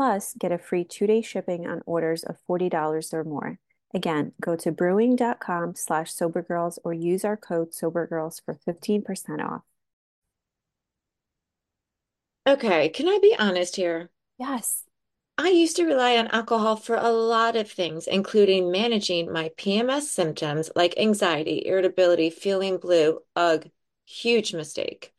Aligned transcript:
Plus, 0.00 0.32
get 0.38 0.50
a 0.50 0.56
free 0.56 0.82
two-day 0.82 1.20
shipping 1.20 1.66
on 1.66 1.82
orders 1.84 2.24
of 2.24 2.38
$40 2.48 3.12
or 3.12 3.22
more. 3.22 3.58
Again, 3.92 4.32
go 4.40 4.56
to 4.56 4.72
brewing.com 4.72 5.74
slash 5.74 6.10
sobergirls 6.10 6.78
or 6.82 6.94
use 6.94 7.22
our 7.22 7.36
code 7.36 7.72
sobergirls 7.72 8.40
for 8.42 8.58
15% 8.66 9.44
off. 9.44 9.60
Okay, 12.48 12.88
can 12.88 13.08
I 13.08 13.18
be 13.20 13.36
honest 13.38 13.76
here? 13.76 14.08
Yes. 14.38 14.84
I 15.36 15.50
used 15.50 15.76
to 15.76 15.84
rely 15.84 16.16
on 16.16 16.28
alcohol 16.28 16.76
for 16.76 16.96
a 16.96 17.10
lot 17.10 17.54
of 17.54 17.70
things, 17.70 18.06
including 18.06 18.72
managing 18.72 19.30
my 19.30 19.50
PMS 19.58 20.04
symptoms 20.04 20.70
like 20.74 20.94
anxiety, 20.96 21.66
irritability, 21.66 22.30
feeling 22.30 22.78
blue. 22.78 23.18
Ugh, 23.36 23.68
huge 24.06 24.54
mistake. 24.54 25.12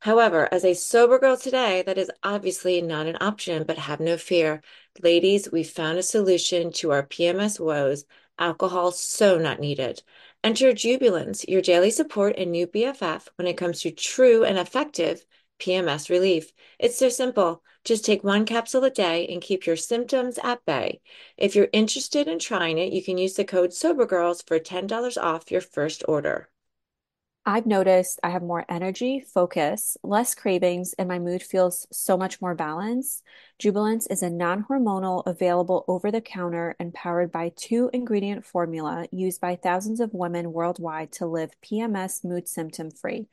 However, 0.00 0.48
as 0.52 0.64
a 0.64 0.74
sober 0.74 1.18
girl 1.18 1.36
today, 1.36 1.82
that 1.82 1.98
is 1.98 2.10
obviously 2.22 2.80
not 2.80 3.06
an 3.06 3.16
option, 3.20 3.64
but 3.64 3.78
have 3.78 3.98
no 4.00 4.16
fear. 4.16 4.62
Ladies, 5.02 5.50
we 5.50 5.64
found 5.64 5.98
a 5.98 6.02
solution 6.02 6.72
to 6.74 6.92
our 6.92 7.02
PMS 7.04 7.58
woes. 7.58 8.04
Alcohol 8.38 8.92
so 8.92 9.38
not 9.38 9.58
needed. 9.58 10.02
Enter 10.44 10.72
Jubilance, 10.72 11.44
your 11.48 11.60
daily 11.60 11.90
support 11.90 12.36
and 12.38 12.52
new 12.52 12.68
BFF 12.68 13.26
when 13.36 13.48
it 13.48 13.56
comes 13.56 13.80
to 13.82 13.90
true 13.90 14.44
and 14.44 14.56
effective 14.56 15.24
PMS 15.58 16.08
relief. 16.08 16.52
It's 16.78 16.96
so 16.96 17.08
simple. 17.08 17.64
Just 17.84 18.04
take 18.04 18.22
one 18.22 18.44
capsule 18.44 18.84
a 18.84 18.90
day 18.90 19.26
and 19.26 19.42
keep 19.42 19.66
your 19.66 19.76
symptoms 19.76 20.38
at 20.44 20.64
bay. 20.64 21.00
If 21.36 21.56
you're 21.56 21.68
interested 21.72 22.28
in 22.28 22.38
trying 22.38 22.78
it, 22.78 22.92
you 22.92 23.02
can 23.02 23.18
use 23.18 23.34
the 23.34 23.44
code 23.44 23.72
SOBERGIRLS 23.72 24.42
for 24.46 24.60
$10 24.60 25.16
off 25.20 25.50
your 25.50 25.60
first 25.60 26.04
order. 26.06 26.48
I've 27.48 27.64
noticed 27.64 28.20
I 28.22 28.28
have 28.28 28.42
more 28.42 28.66
energy, 28.68 29.20
focus, 29.20 29.96
less 30.02 30.34
cravings, 30.34 30.92
and 30.98 31.08
my 31.08 31.18
mood 31.18 31.42
feels 31.42 31.86
so 31.90 32.14
much 32.14 32.42
more 32.42 32.54
balanced. 32.54 33.24
Jubilance 33.58 34.06
is 34.08 34.22
a 34.22 34.28
non 34.28 34.64
hormonal, 34.64 35.22
available 35.24 35.82
over 35.88 36.10
the 36.10 36.20
counter, 36.20 36.76
and 36.78 36.92
powered 36.92 37.32
by 37.32 37.52
two 37.56 37.88
ingredient 37.94 38.44
formula 38.44 39.06
used 39.12 39.40
by 39.40 39.56
thousands 39.56 39.98
of 40.00 40.12
women 40.12 40.52
worldwide 40.52 41.10
to 41.12 41.26
live 41.26 41.52
PMS 41.64 42.22
mood 42.22 42.46
symptom 42.46 42.90
free. 42.90 43.28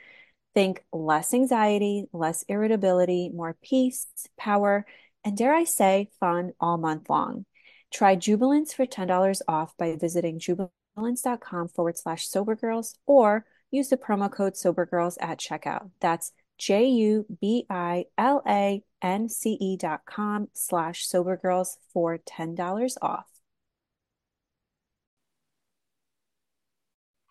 Think 0.53 0.85
less 0.93 1.33
anxiety, 1.33 2.05
less 2.13 2.43
irritability, 2.47 3.31
more 3.33 3.57
peace, 3.61 4.07
power, 4.37 4.85
and 5.25 5.35
dare 5.35 5.53
I 5.53 5.65
say, 5.65 6.09
fun 6.21 6.53
all 6.61 6.77
month 6.77 7.09
long. 7.09 7.45
Try 7.91 8.15
Jubilance 8.15 8.73
for 8.73 8.85
$10 8.85 9.41
off 9.45 9.75
by 9.75 9.97
visiting 9.97 10.39
jubilance.com 10.39 11.67
forward 11.67 11.97
slash 11.97 12.29
sobergirls 12.29 12.95
or 13.05 13.45
use 13.75 13.89
the 13.89 13.97
promo 13.97 14.31
code 14.31 14.53
SOBERGIRLS 14.55 15.17
at 15.19 15.39
checkout. 15.39 15.91
That's 15.99 16.31
J 16.57 16.85
U 16.85 17.25
B 17.41 17.65
I 17.69 18.05
L 18.17 18.41
A 18.47 18.81
N 19.01 19.27
C 19.29 19.57
E 19.59 19.77
dot 19.77 20.01
com 20.05 20.47
slash 20.53 21.07
SOBERGIRLS 21.07 21.77
for 21.93 22.17
$10 22.17 22.97
off. 23.01 23.27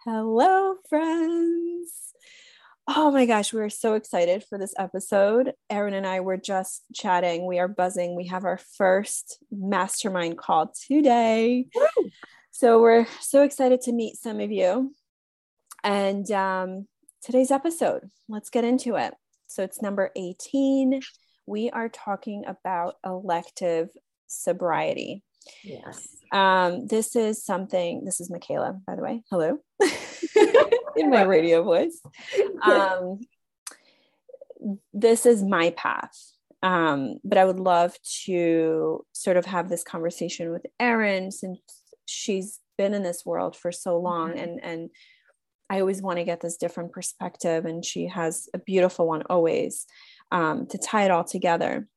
Hello, 0.05 0.75
friends. 0.91 2.13
Oh 2.87 3.11
my 3.11 3.25
gosh, 3.25 3.55
we're 3.55 3.71
so 3.71 3.95
excited 3.95 4.45
for 4.45 4.59
this 4.59 4.75
episode. 4.79 5.55
Erinn 5.73 5.95
and 5.95 6.07
I 6.07 6.21
were 6.21 6.37
just 6.37 6.83
chatting. 6.93 7.47
We 7.47 7.59
are 7.59 7.69
buzzing. 7.69 8.15
We 8.15 8.27
have 8.27 8.45
our 8.45 8.59
first 8.77 9.39
mastermind 9.51 10.37
call 10.37 10.75
today. 10.87 11.67
Woo! 11.75 12.11
So 12.51 12.83
we're 12.83 13.07
so 13.21 13.43
excited 13.43 13.81
to 13.83 13.93
meet 13.93 14.17
some 14.17 14.39
of 14.41 14.53
you. 14.53 14.95
And 15.85 16.29
um, 16.31 16.87
today's 17.23 17.51
episode, 17.51 18.09
let's 18.27 18.49
get 18.49 18.65
into 18.65 18.97
it. 18.97 19.13
So 19.47 19.63
it's 19.63 19.83
number 19.83 20.11
18. 20.17 21.01
We 21.47 21.71
are 21.71 21.91
talking 21.91 22.45
about 22.47 22.97
elective 23.05 23.91
sobriety. 24.27 25.23
Yes. 25.63 26.09
Um, 26.33 26.87
this 26.87 27.15
is 27.15 27.45
something, 27.45 28.03
this 28.07 28.19
is 28.19 28.31
Michaela, 28.31 28.81
by 28.87 28.97
the 28.97 29.03
way. 29.03 29.23
Hello. 29.31 29.59
In 30.97 31.11
my 31.11 31.23
radio 31.23 31.63
voice. 31.63 32.01
Um, 32.63 33.21
this 34.95 35.27
is 35.27 35.43
my 35.43 35.71
path. 35.77 36.19
Um, 36.63 37.17
but 37.25 37.37
I 37.37 37.45
would 37.45 37.61
love 37.61 37.95
to 38.25 39.05
sort 39.13 39.37
of 39.37 39.45
have 39.45 39.69
this 39.69 39.85
conversation 39.85 40.51
with 40.51 40.65
Erinn 40.81 41.31
since 41.31 41.59
she's 42.07 42.59
been 42.79 42.95
in 42.95 43.03
this 43.03 43.25
world 43.25 43.55
for 43.55 43.71
so 43.71 43.99
long 43.99 44.31
mm-hmm. 44.31 44.39
and 44.39 44.61
and 44.65 44.91
I 45.75 45.81
always 45.81 46.01
want 46.01 46.19
to 46.19 46.25
get 46.25 46.41
this 46.41 46.57
different 46.57 46.93
perspective, 46.93 47.65
and 47.65 47.85
she 47.85 48.07
has 48.07 48.49
a 48.55 48.59
beautiful 48.59 49.09
one 49.09 49.25
always 49.29 49.87
um, 50.31 50.69
to 50.69 50.79
tie 50.79 51.05
it 51.05 51.11
all 51.11 51.25
together. 51.25 51.89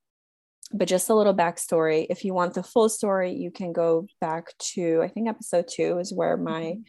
But 0.73 0.87
just 0.87 1.09
a 1.09 1.13
little 1.13 1.35
backstory. 1.35 2.07
If 2.09 2.25
you 2.25 2.33
want 2.33 2.55
the 2.55 2.63
full 2.63 2.89
story, 2.89 3.33
you 3.33 3.51
can 3.51 3.73
go 3.73 4.07
back 4.19 4.57
to 4.73 5.01
I 5.03 5.09
think 5.09 5.29
episode 5.29 5.67
two 5.71 5.99
is 5.99 6.11
where 6.11 6.37
my 6.37 6.61
mm-hmm. 6.61 6.81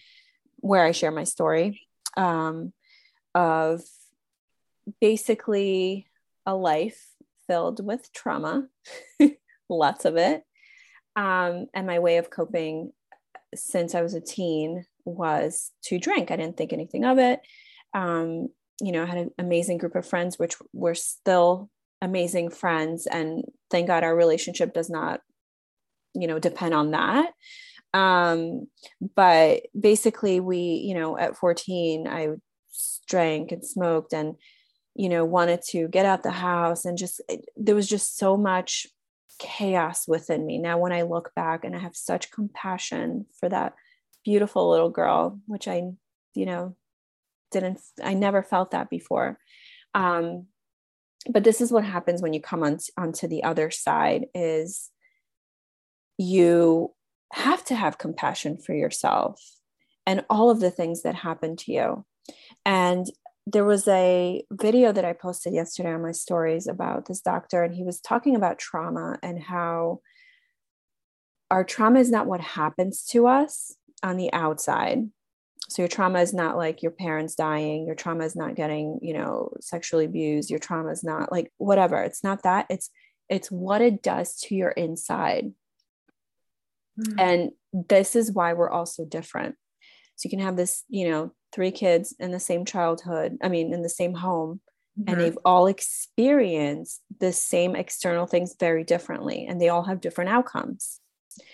where 0.56 0.82
I 0.82 0.92
share 0.92 1.10
my 1.10 1.24
story 1.24 1.86
um, 2.16 2.72
of 3.34 3.82
basically 4.98 6.06
a 6.46 6.54
life 6.54 7.06
filled 7.46 7.84
with 7.84 8.10
trauma, 8.14 8.66
lots 9.68 10.06
of 10.06 10.16
it, 10.16 10.42
um, 11.16 11.66
and 11.74 11.86
my 11.86 11.98
way 11.98 12.16
of 12.16 12.30
coping 12.30 12.92
since 13.54 13.94
I 13.94 14.00
was 14.00 14.14
a 14.14 14.22
teen 14.22 14.86
was 15.08 15.72
to 15.84 15.98
drink. 15.98 16.30
I 16.30 16.36
didn't 16.36 16.56
think 16.56 16.72
anything 16.72 17.04
of 17.04 17.18
it. 17.18 17.40
Um, 17.94 18.48
you 18.80 18.92
know, 18.92 19.02
I 19.02 19.06
had 19.06 19.18
an 19.18 19.30
amazing 19.38 19.78
group 19.78 19.94
of 19.94 20.06
friends, 20.06 20.38
which 20.38 20.54
were 20.72 20.94
still 20.94 21.70
amazing 22.00 22.50
friends. 22.50 23.06
And 23.06 23.44
thank 23.70 23.88
God 23.88 24.04
our 24.04 24.14
relationship 24.14 24.72
does 24.72 24.88
not, 24.88 25.20
you 26.14 26.26
know, 26.26 26.38
depend 26.38 26.74
on 26.74 26.92
that. 26.92 27.32
Um, 27.94 28.68
but 29.16 29.62
basically, 29.78 30.40
we, 30.40 30.58
you 30.58 30.94
know, 30.94 31.18
at 31.18 31.36
14, 31.36 32.06
I 32.06 32.28
drank 33.08 33.50
and 33.50 33.64
smoked 33.64 34.12
and, 34.12 34.36
you 34.94 35.08
know, 35.08 35.24
wanted 35.24 35.62
to 35.70 35.88
get 35.88 36.06
out 36.06 36.22
the 36.22 36.30
house 36.30 36.84
and 36.84 36.98
just, 36.98 37.20
there 37.56 37.74
was 37.74 37.88
just 37.88 38.16
so 38.16 38.36
much 38.36 38.86
chaos 39.38 40.06
within 40.06 40.44
me. 40.44 40.58
Now, 40.58 40.78
when 40.78 40.92
I 40.92 41.02
look 41.02 41.32
back 41.34 41.64
and 41.64 41.74
I 41.74 41.78
have 41.78 41.96
such 41.96 42.30
compassion 42.30 43.26
for 43.40 43.48
that 43.48 43.74
beautiful 44.28 44.68
little 44.68 44.90
girl, 44.90 45.40
which 45.46 45.66
I, 45.66 45.90
you 46.34 46.44
know, 46.44 46.76
didn't, 47.50 47.80
I 48.04 48.12
never 48.12 48.42
felt 48.42 48.72
that 48.72 48.90
before. 48.90 49.38
Um, 49.94 50.48
but 51.30 51.44
this 51.44 51.62
is 51.62 51.72
what 51.72 51.84
happens 51.84 52.20
when 52.20 52.34
you 52.34 52.42
come 52.42 52.62
on 52.62 52.76
onto 52.98 53.26
the 53.26 53.42
other 53.44 53.70
side 53.70 54.26
is 54.34 54.90
you 56.18 56.92
have 57.32 57.64
to 57.64 57.74
have 57.74 57.96
compassion 57.96 58.58
for 58.58 58.74
yourself 58.74 59.40
and 60.06 60.26
all 60.28 60.50
of 60.50 60.60
the 60.60 60.70
things 60.70 61.04
that 61.04 61.14
happen 61.14 61.56
to 61.56 61.72
you. 61.72 62.04
And 62.66 63.06
there 63.46 63.64
was 63.64 63.88
a 63.88 64.44
video 64.52 64.92
that 64.92 65.06
I 65.06 65.14
posted 65.14 65.54
yesterday 65.54 65.94
on 65.94 66.02
my 66.02 66.12
stories 66.12 66.66
about 66.66 67.06
this 67.06 67.22
doctor, 67.22 67.64
and 67.64 67.74
he 67.74 67.82
was 67.82 67.98
talking 67.98 68.36
about 68.36 68.58
trauma 68.58 69.18
and 69.22 69.42
how 69.42 70.00
our 71.50 71.64
trauma 71.64 72.00
is 72.00 72.10
not 72.10 72.26
what 72.26 72.42
happens 72.42 73.04
to 73.12 73.26
us, 73.26 73.74
on 74.02 74.16
the 74.16 74.32
outside. 74.32 75.08
So 75.68 75.82
your 75.82 75.88
trauma 75.88 76.20
is 76.20 76.32
not 76.32 76.56
like 76.56 76.82
your 76.82 76.92
parents 76.92 77.34
dying, 77.34 77.86
your 77.86 77.94
trauma 77.94 78.24
is 78.24 78.34
not 78.34 78.54
getting, 78.54 79.00
you 79.02 79.12
know, 79.12 79.52
sexually 79.60 80.06
abused, 80.06 80.50
your 80.50 80.58
trauma 80.58 80.90
is 80.90 81.04
not 81.04 81.30
like 81.30 81.52
whatever. 81.58 82.02
It's 82.02 82.24
not 82.24 82.44
that. 82.44 82.66
It's 82.70 82.90
it's 83.28 83.50
what 83.50 83.82
it 83.82 84.02
does 84.02 84.40
to 84.40 84.54
your 84.54 84.70
inside. 84.70 85.52
Mm-hmm. 86.98 87.18
And 87.18 87.50
this 87.72 88.16
is 88.16 88.32
why 88.32 88.54
we're 88.54 88.70
all 88.70 88.86
so 88.86 89.04
different. 89.04 89.56
So 90.16 90.26
you 90.26 90.30
can 90.30 90.40
have 90.40 90.56
this, 90.56 90.84
you 90.88 91.10
know, 91.10 91.32
three 91.52 91.70
kids 91.70 92.14
in 92.18 92.32
the 92.32 92.40
same 92.40 92.64
childhood, 92.64 93.38
I 93.42 93.48
mean, 93.48 93.72
in 93.72 93.82
the 93.82 93.88
same 93.88 94.14
home, 94.14 94.60
mm-hmm. 94.98 95.12
and 95.12 95.20
they've 95.20 95.38
all 95.44 95.66
experienced 95.66 97.02
the 97.20 97.32
same 97.32 97.76
external 97.76 98.26
things 98.26 98.56
very 98.58 98.84
differently, 98.84 99.46
and 99.46 99.60
they 99.60 99.68
all 99.68 99.84
have 99.84 100.00
different 100.00 100.30
outcomes. 100.30 101.00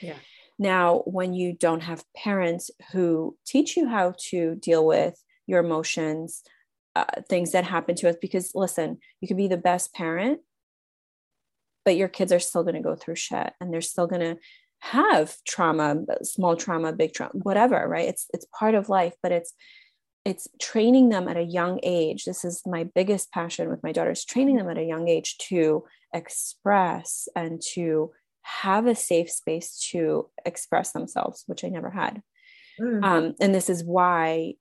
Yeah. 0.00 0.16
Now, 0.58 1.02
when 1.06 1.34
you 1.34 1.52
don't 1.52 1.82
have 1.82 2.04
parents 2.16 2.70
who 2.92 3.36
teach 3.44 3.76
you 3.76 3.88
how 3.88 4.14
to 4.30 4.54
deal 4.54 4.86
with 4.86 5.20
your 5.46 5.60
emotions, 5.60 6.42
uh, 6.94 7.04
things 7.28 7.52
that 7.52 7.64
happen 7.64 7.96
to 7.96 8.08
us, 8.08 8.16
because 8.20 8.52
listen, 8.54 8.98
you 9.20 9.28
can 9.28 9.36
be 9.36 9.48
the 9.48 9.56
best 9.56 9.92
parent, 9.94 10.40
but 11.84 11.96
your 11.96 12.08
kids 12.08 12.32
are 12.32 12.40
still 12.40 12.62
going 12.62 12.76
to 12.76 12.80
go 12.80 12.94
through 12.94 13.16
shit 13.16 13.52
and 13.60 13.72
they're 13.72 13.80
still 13.80 14.06
going 14.06 14.20
to 14.20 14.36
have 14.80 15.34
trauma 15.46 15.96
small 16.22 16.56
trauma 16.56 16.92
big 16.92 17.14
trauma 17.14 17.32
whatever 17.42 17.88
right? 17.88 18.08
It's 18.08 18.26
it's 18.34 18.46
part 18.58 18.74
of 18.74 18.90
life 18.90 19.14
but 19.22 19.32
it's 19.32 19.54
it's 20.24 20.48
training 20.60 21.10
them 21.10 21.28
at 21.28 21.36
a 21.36 21.42
young 21.42 21.80
age. 21.82 22.24
This 22.24 22.44
is 22.44 22.62
my 22.66 22.84
biggest 22.84 23.30
passion 23.32 23.68
with 23.68 23.82
my 23.82 23.92
daughters 23.92 24.24
training 24.24 24.56
them 24.56 24.68
at 24.68 24.78
a 24.78 24.84
young 24.84 25.08
age 25.08 25.38
to 25.48 25.84
express 26.14 27.28
and 27.34 27.60
to 27.72 28.12
have 28.44 28.86
a 28.86 28.94
safe 28.94 29.30
space 29.30 29.88
to 29.90 30.28
express 30.44 30.92
themselves 30.92 31.44
which 31.46 31.64
i 31.64 31.68
never 31.68 31.90
had 31.90 32.22
mm. 32.80 33.02
um, 33.04 33.34
and 33.40 33.54
this 33.54 33.68
is 33.68 33.82
why 33.82 34.54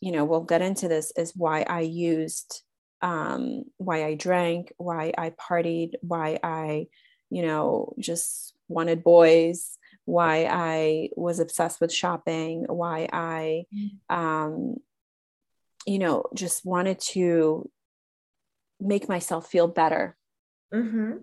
you 0.00 0.12
know 0.12 0.24
we'll 0.24 0.44
get 0.44 0.62
into 0.62 0.88
this 0.88 1.12
is 1.16 1.32
why 1.34 1.62
i 1.62 1.80
used 1.80 2.62
um, 3.02 3.64
why 3.76 4.04
i 4.04 4.14
drank 4.14 4.72
why 4.76 5.12
i 5.16 5.30
partied 5.30 5.92
why 6.00 6.38
i 6.42 6.86
you 7.30 7.42
know 7.42 7.94
just 7.98 8.56
wanted 8.68 9.02
boys, 9.02 9.78
why 10.04 10.48
I 10.50 11.10
was 11.16 11.38
obsessed 11.38 11.80
with 11.80 11.92
shopping, 11.92 12.64
why 12.68 13.08
I, 13.12 13.64
um, 14.08 14.76
you 15.86 15.98
know, 15.98 16.24
just 16.34 16.64
wanted 16.64 17.00
to 17.12 17.70
make 18.80 19.08
myself 19.08 19.48
feel 19.48 19.68
better. 19.68 20.16
Mm-hmm. 20.72 21.18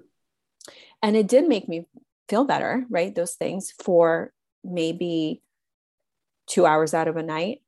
And 1.02 1.16
it 1.16 1.28
did 1.28 1.48
make 1.48 1.68
me 1.68 1.88
feel 2.30 2.46
better, 2.46 2.86
right? 2.90 3.14
Those 3.14 3.34
things 3.34 3.72
for 3.84 4.32
maybe 4.64 5.42
two 6.48 6.66
hours 6.66 6.94
out 6.94 7.08
of 7.08 7.18
a 7.18 7.24
night 7.24 7.62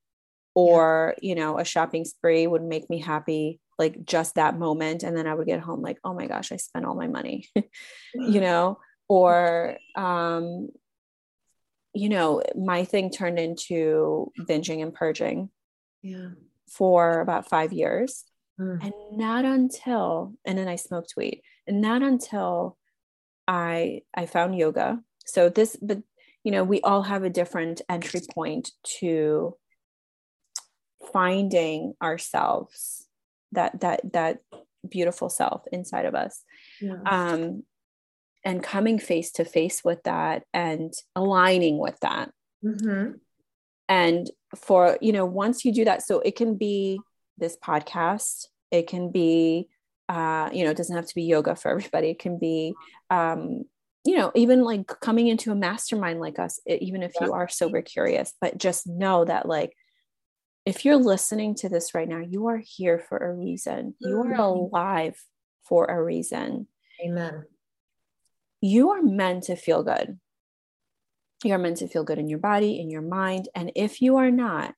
or 0.53 1.15
yeah. 1.21 1.29
you 1.29 1.35
know 1.35 1.59
a 1.59 1.65
shopping 1.65 2.05
spree 2.05 2.47
would 2.47 2.63
make 2.63 2.89
me 2.89 2.99
happy 2.99 3.59
like 3.77 4.05
just 4.05 4.35
that 4.35 4.57
moment 4.57 5.03
and 5.03 5.15
then 5.15 5.27
i 5.27 5.33
would 5.33 5.47
get 5.47 5.59
home 5.59 5.81
like 5.81 5.97
oh 6.03 6.13
my 6.13 6.27
gosh 6.27 6.51
i 6.51 6.55
spent 6.55 6.85
all 6.85 6.95
my 6.95 7.07
money 7.07 7.47
you 8.13 8.41
know 8.41 8.79
or 9.07 9.77
um, 9.95 10.69
you 11.93 12.09
know 12.09 12.41
my 12.55 12.83
thing 12.85 13.11
turned 13.11 13.37
into 13.37 14.31
binging 14.39 14.81
and 14.81 14.93
purging 14.93 15.49
yeah 16.01 16.29
for 16.67 17.19
about 17.21 17.47
five 17.47 17.71
years 17.71 18.23
mm. 18.59 18.83
and 18.83 18.93
not 19.11 19.45
until 19.45 20.33
and 20.45 20.57
then 20.57 20.67
i 20.67 20.75
smoked 20.75 21.13
weed 21.15 21.41
and 21.67 21.81
not 21.81 22.01
until 22.01 22.77
i 23.47 24.01
i 24.13 24.25
found 24.25 24.57
yoga 24.57 24.99
so 25.25 25.49
this 25.49 25.77
but 25.81 25.99
you 26.43 26.51
know 26.51 26.63
we 26.63 26.79
all 26.81 27.03
have 27.03 27.23
a 27.23 27.29
different 27.29 27.81
entry 27.89 28.21
point 28.33 28.71
to 28.83 29.55
finding 31.11 31.93
ourselves 32.01 33.07
that 33.51 33.79
that 33.81 34.01
that 34.13 34.39
beautiful 34.87 35.29
self 35.29 35.63
inside 35.71 36.05
of 36.05 36.15
us 36.15 36.43
yeah. 36.81 36.97
um 37.05 37.63
and 38.43 38.61
coming 38.61 38.99
face 38.99 39.31
to 39.31 39.43
face 39.43 39.83
with 39.83 40.01
that 40.03 40.43
and 40.53 40.93
aligning 41.15 41.79
with 41.79 41.99
that 42.01 42.29
mm-hmm. 42.63 43.13
and 43.89 44.29
for 44.55 44.97
you 45.01 45.11
know 45.11 45.25
once 45.25 45.65
you 45.65 45.73
do 45.73 45.85
that 45.85 46.03
so 46.03 46.19
it 46.19 46.35
can 46.35 46.55
be 46.55 46.99
this 47.37 47.57
podcast 47.57 48.45
it 48.71 48.87
can 48.87 49.11
be 49.11 49.67
uh 50.09 50.49
you 50.53 50.63
know 50.63 50.69
it 50.69 50.77
doesn't 50.77 50.95
have 50.95 51.07
to 51.07 51.15
be 51.15 51.23
yoga 51.23 51.55
for 51.55 51.71
everybody 51.71 52.09
it 52.11 52.19
can 52.19 52.37
be 52.37 52.73
um 53.09 53.63
you 54.05 54.15
know 54.15 54.31
even 54.35 54.63
like 54.63 54.87
coming 54.99 55.27
into 55.27 55.51
a 55.51 55.55
mastermind 55.55 56.19
like 56.19 56.39
us 56.39 56.59
even 56.67 57.03
if 57.03 57.13
you 57.21 57.33
are 57.33 57.47
sober 57.47 57.81
curious 57.81 58.33
but 58.41 58.57
just 58.57 58.87
know 58.87 59.25
that 59.25 59.47
like 59.47 59.73
if 60.65 60.85
you're 60.85 60.97
listening 60.97 61.55
to 61.55 61.69
this 61.69 61.93
right 61.93 62.07
now 62.07 62.19
you 62.19 62.47
are 62.47 62.61
here 62.63 62.99
for 62.99 63.17
a 63.17 63.33
reason 63.33 63.95
you 63.99 64.19
are 64.19 64.25
mm-hmm. 64.25 64.39
alive 64.39 65.17
for 65.63 65.85
a 65.85 66.01
reason 66.01 66.67
amen 67.03 67.45
you 68.65 68.91
are 68.91 69.01
meant 69.01 69.43
to 69.43 69.55
feel 69.55 69.83
good. 69.83 70.19
You're 71.43 71.59
meant 71.59 71.77
to 71.77 71.87
feel 71.87 72.03
good 72.03 72.17
in 72.17 72.27
your 72.27 72.39
body, 72.39 72.79
in 72.79 72.89
your 72.89 73.03
mind. 73.03 73.47
And 73.53 73.71
if 73.75 74.01
you 74.01 74.17
are 74.17 74.31
not, 74.31 74.73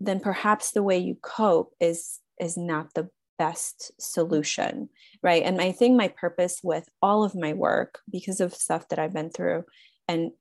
then 0.00 0.18
perhaps 0.18 0.72
the 0.72 0.82
way 0.82 0.98
you 0.98 1.16
cope 1.22 1.72
is 1.80 2.18
is 2.40 2.56
not 2.56 2.94
the 2.94 3.10
best 3.38 3.92
solution 4.00 4.88
right? 5.22 5.42
And 5.42 5.60
i 5.60 5.72
think 5.72 5.96
my 5.96 6.08
purpose 6.08 6.60
with 6.62 6.88
all 7.02 7.24
of 7.24 7.34
my 7.34 7.52
work 7.52 8.00
because 8.10 8.40
of 8.40 8.54
stuff 8.54 8.88
that 8.88 8.98
i've 8.98 9.14
been 9.14 9.30
through 9.30 9.64
and 10.06 10.32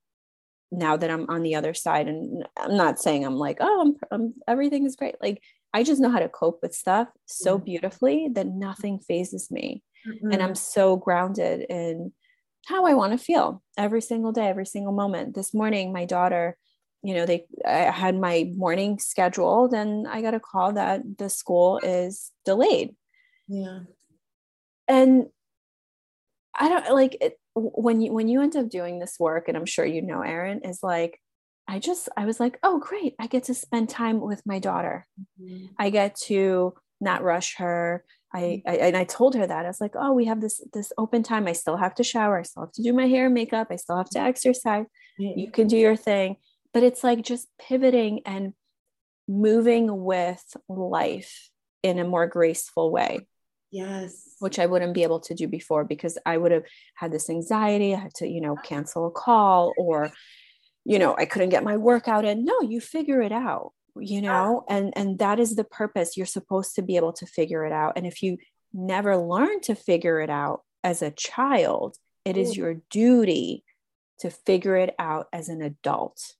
now 0.71 0.97
that 0.97 1.09
i'm 1.09 1.29
on 1.29 1.43
the 1.43 1.55
other 1.55 1.73
side 1.73 2.07
and 2.07 2.45
i'm 2.57 2.75
not 2.75 2.99
saying 2.99 3.25
i'm 3.25 3.37
like 3.37 3.57
oh 3.59 3.81
I'm, 3.81 3.95
I'm 4.11 4.33
everything 4.47 4.85
is 4.85 4.95
great. 4.95 5.15
Like 5.21 5.41
i 5.73 5.83
just 5.83 6.01
know 6.01 6.09
how 6.09 6.19
to 6.19 6.29
cope 6.29 6.59
with 6.61 6.75
stuff 6.75 7.07
so 7.25 7.57
beautifully 7.57 8.29
that 8.33 8.47
nothing 8.47 8.99
phases 8.99 9.49
me 9.49 9.83
mm-hmm. 10.07 10.31
and 10.31 10.43
i'm 10.43 10.55
so 10.55 10.97
grounded 10.97 11.65
in 11.69 12.11
how 12.65 12.85
i 12.85 12.93
want 12.93 13.13
to 13.13 13.17
feel 13.17 13.63
every 13.77 14.01
single 14.01 14.31
day 14.31 14.47
every 14.47 14.65
single 14.65 14.93
moment. 14.93 15.35
This 15.35 15.53
morning 15.53 15.93
my 15.93 16.05
daughter 16.05 16.57
you 17.07 17.13
know 17.13 17.25
they 17.25 17.45
i 17.65 17.89
had 18.03 18.19
my 18.19 18.51
morning 18.57 18.99
scheduled 18.99 19.73
and 19.73 20.05
i 20.09 20.21
got 20.21 20.33
a 20.33 20.41
call 20.41 20.73
that 20.73 21.01
the 21.17 21.29
school 21.29 21.79
is 21.81 22.33
delayed 22.43 22.93
yeah 23.47 23.79
and 24.89 25.27
i 26.53 26.67
don't 26.67 26.93
like 26.93 27.15
it, 27.21 27.39
when 27.55 28.01
you 28.01 28.11
when 28.11 28.27
you 28.27 28.41
end 28.41 28.57
up 28.57 28.67
doing 28.67 28.99
this 28.99 29.15
work 29.21 29.47
and 29.47 29.55
i'm 29.55 29.65
sure 29.65 29.85
you 29.85 30.01
know 30.01 30.19
Erinn 30.19 30.69
is 30.69 30.83
like 30.83 31.21
i 31.65 31.79
just 31.79 32.09
i 32.17 32.25
was 32.25 32.41
like 32.41 32.59
oh 32.61 32.77
great 32.77 33.15
i 33.21 33.27
get 33.27 33.45
to 33.45 33.53
spend 33.53 33.87
time 33.87 34.19
with 34.19 34.41
my 34.45 34.59
daughter 34.59 35.07
mm-hmm. 35.41 35.67
i 35.79 35.89
get 35.89 36.13
to 36.15 36.73
not 36.99 37.23
rush 37.23 37.55
her 37.55 38.03
I, 38.33 38.61
I, 38.67 38.75
and 38.75 38.97
I 38.97 39.05
told 39.05 39.35
her 39.35 39.47
that 39.47 39.63
I 39.63 39.69
was 39.69 39.79
like, 39.79 39.93
oh, 39.95 40.11
we 40.11 40.25
have 40.25 40.41
this 40.41 40.61
this 40.73 40.91
open 40.97 41.23
time. 41.23 41.47
I 41.47 41.53
still 41.53 41.77
have 41.77 41.95
to 41.95 42.03
shower. 42.03 42.37
I 42.37 42.43
still 42.43 42.63
have 42.63 42.73
to 42.73 42.83
do 42.83 42.91
my 42.91 43.07
hair 43.07 43.27
and 43.27 43.33
makeup. 43.33 43.67
I 43.71 43.77
still 43.77 43.95
have 43.95 44.09
to 44.11 44.19
exercise. 44.19 44.85
Mm-hmm. 45.17 45.39
You 45.39 45.49
can 45.49 45.67
do 45.67 45.77
your 45.77 45.95
thing, 45.95 46.35
but 46.73 46.83
it's 46.83 47.03
like 47.03 47.23
just 47.23 47.47
pivoting 47.59 48.21
and 48.25 48.53
moving 49.27 50.03
with 50.03 50.43
life 50.69 51.49
in 51.83 51.99
a 51.99 52.03
more 52.05 52.27
graceful 52.27 52.91
way. 52.91 53.27
Yes, 53.71 54.35
which 54.39 54.59
I 54.59 54.65
wouldn't 54.65 54.93
be 54.93 55.03
able 55.03 55.19
to 55.21 55.33
do 55.33 55.47
before 55.47 55.83
because 55.83 56.17
I 56.25 56.37
would 56.37 56.51
have 56.51 56.63
had 56.95 57.11
this 57.11 57.29
anxiety. 57.29 57.93
I 57.93 57.99
had 57.99 58.13
to, 58.15 58.27
you 58.27 58.39
know, 58.39 58.55
cancel 58.55 59.07
a 59.07 59.11
call 59.11 59.73
or, 59.77 60.11
you 60.85 60.99
know, 60.99 61.15
I 61.17 61.25
couldn't 61.25 61.49
get 61.49 61.65
my 61.65 61.75
workout 61.75 62.23
in. 62.23 62.45
No, 62.45 62.61
you 62.61 62.79
figure 62.79 63.21
it 63.21 63.33
out 63.33 63.73
you 64.01 64.21
know 64.21 64.63
and 64.69 64.93
and 64.95 65.19
that 65.19 65.39
is 65.39 65.55
the 65.55 65.63
purpose 65.63 66.17
you're 66.17 66.25
supposed 66.25 66.75
to 66.75 66.81
be 66.81 66.95
able 66.95 67.13
to 67.13 67.25
figure 67.25 67.65
it 67.65 67.71
out 67.71 67.93
and 67.95 68.05
if 68.05 68.21
you 68.21 68.37
never 68.73 69.17
learn 69.17 69.59
to 69.61 69.75
figure 69.75 70.19
it 70.19 70.29
out 70.29 70.61
as 70.83 71.01
a 71.01 71.11
child 71.11 71.97
it 72.25 72.37
is 72.37 72.53
mm. 72.53 72.57
your 72.57 72.75
duty 72.89 73.63
to 74.19 74.29
figure 74.29 74.75
it 74.75 74.93
out 74.99 75.27
as 75.31 75.49
an 75.49 75.61
adult 75.61 76.33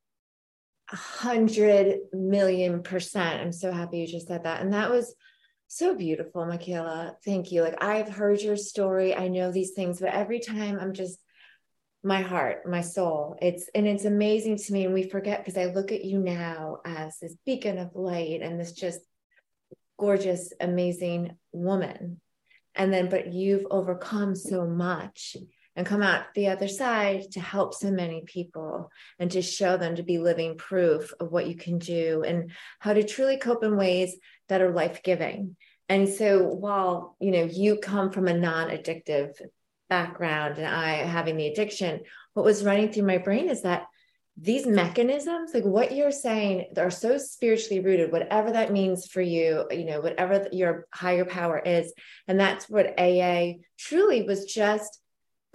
hundred 0.89 1.99
million 2.13 2.81
percent 2.81 3.41
i'm 3.41 3.51
so 3.51 3.71
happy 3.71 3.99
you 3.99 4.07
just 4.07 4.27
said 4.27 4.43
that 4.43 4.61
and 4.61 4.73
that 4.73 4.89
was 4.89 5.13
so 5.67 5.93
beautiful 5.93 6.45
michaela 6.45 7.15
thank 7.25 7.51
you 7.51 7.61
like 7.61 7.81
i've 7.83 8.07
heard 8.07 8.41
your 8.41 8.55
story 8.55 9.13
i 9.13 9.27
know 9.27 9.51
these 9.51 9.71
things 9.71 9.99
but 9.99 10.13
every 10.13 10.39
time 10.39 10.79
i'm 10.79 10.93
just 10.93 11.19
my 12.03 12.21
heart, 12.21 12.67
my 12.67 12.81
soul. 12.81 13.37
It's 13.41 13.69
and 13.75 13.87
it's 13.87 14.05
amazing 14.05 14.57
to 14.57 14.73
me. 14.73 14.85
And 14.85 14.93
we 14.93 15.09
forget 15.09 15.39
because 15.43 15.57
I 15.57 15.65
look 15.65 15.91
at 15.91 16.05
you 16.05 16.19
now 16.19 16.77
as 16.85 17.19
this 17.19 17.35
beacon 17.45 17.77
of 17.77 17.95
light 17.95 18.41
and 18.41 18.59
this 18.59 18.71
just 18.71 19.01
gorgeous, 19.99 20.53
amazing 20.59 21.35
woman. 21.51 22.21
And 22.75 22.93
then, 22.93 23.09
but 23.09 23.33
you've 23.33 23.65
overcome 23.71 24.35
so 24.35 24.65
much 24.65 25.35
and 25.77 25.85
come 25.85 26.01
out 26.01 26.33
the 26.33 26.47
other 26.47 26.67
side 26.67 27.31
to 27.31 27.39
help 27.39 27.73
so 27.73 27.91
many 27.91 28.23
people 28.25 28.89
and 29.19 29.29
to 29.31 29.43
show 29.43 29.77
them 29.77 29.95
to 29.95 30.03
be 30.03 30.17
living 30.17 30.57
proof 30.57 31.13
of 31.19 31.31
what 31.31 31.47
you 31.47 31.55
can 31.55 31.77
do 31.77 32.23
and 32.25 32.51
how 32.79 32.93
to 32.93 33.03
truly 33.03 33.37
cope 33.37 33.63
in 33.63 33.77
ways 33.77 34.17
that 34.49 34.59
are 34.59 34.71
life 34.71 35.03
giving. 35.03 35.55
And 35.87 36.09
so 36.09 36.43
while, 36.43 37.15
you 37.19 37.29
know, 37.29 37.43
you 37.43 37.77
come 37.77 38.11
from 38.11 38.27
a 38.27 38.33
non-addictive 38.33 39.39
background 39.87 40.57
and 40.57 40.65
I 40.65 40.95
having 40.95 41.37
the 41.37 41.47
addiction, 41.47 42.01
what 42.33 42.43
was 42.43 42.65
running 42.65 42.91
through 42.91 43.05
my 43.05 43.19
brain 43.19 43.47
is 43.47 43.61
that 43.61 43.85
these 44.35 44.65
mechanisms, 44.65 45.51
like 45.53 45.63
what 45.63 45.95
you're 45.95 46.11
saying, 46.11 46.73
are 46.75 46.91
so 46.91 47.19
spiritually 47.19 47.83
rooted, 47.83 48.11
whatever 48.11 48.51
that 48.51 48.71
means 48.71 49.05
for 49.05 49.21
you, 49.21 49.65
you 49.69 49.85
know, 49.85 50.01
whatever 50.01 50.47
your 50.51 50.87
higher 50.91 51.25
power 51.25 51.59
is. 51.59 51.93
And 52.27 52.39
that's 52.39 52.67
what 52.67 52.99
AA 52.99 53.53
truly 53.77 54.23
was 54.23 54.45
just 54.45 54.99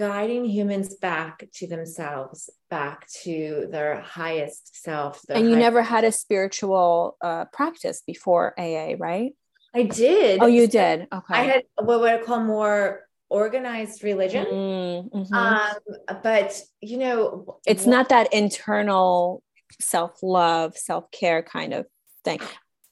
guiding 0.02 0.44
humans 0.44 0.96
back 0.96 1.48
to 1.54 1.68
themselves, 1.68 2.50
back 2.68 3.06
to 3.22 3.68
their 3.70 4.00
highest 4.00 4.82
self. 4.82 5.22
Their 5.22 5.36
and 5.36 5.48
you 5.48 5.54
never 5.54 5.80
had 5.80 6.02
a 6.02 6.10
spiritual 6.10 7.16
uh, 7.20 7.44
practice 7.52 8.02
before 8.04 8.52
AA, 8.58 8.94
right? 8.98 9.32
I 9.72 9.84
did. 9.84 10.42
Oh, 10.42 10.46
you 10.46 10.66
did. 10.66 11.02
Okay. 11.02 11.34
I 11.34 11.42
had 11.44 11.62
what 11.76 12.02
I 12.02 12.20
call 12.20 12.40
more 12.40 13.06
organized 13.30 14.02
religion. 14.02 14.44
Mm, 14.44 15.12
mhm. 15.12 15.32
Um, 15.32 16.20
but 16.20 16.60
you 16.80 16.98
know, 16.98 17.60
it's 17.64 17.84
wh- 17.84 17.94
not 17.94 18.08
that 18.08 18.34
internal 18.34 19.44
self 19.80 20.20
love, 20.20 20.76
self 20.76 21.12
care 21.12 21.44
kind 21.44 21.74
of 21.74 21.86
thing. 22.24 22.40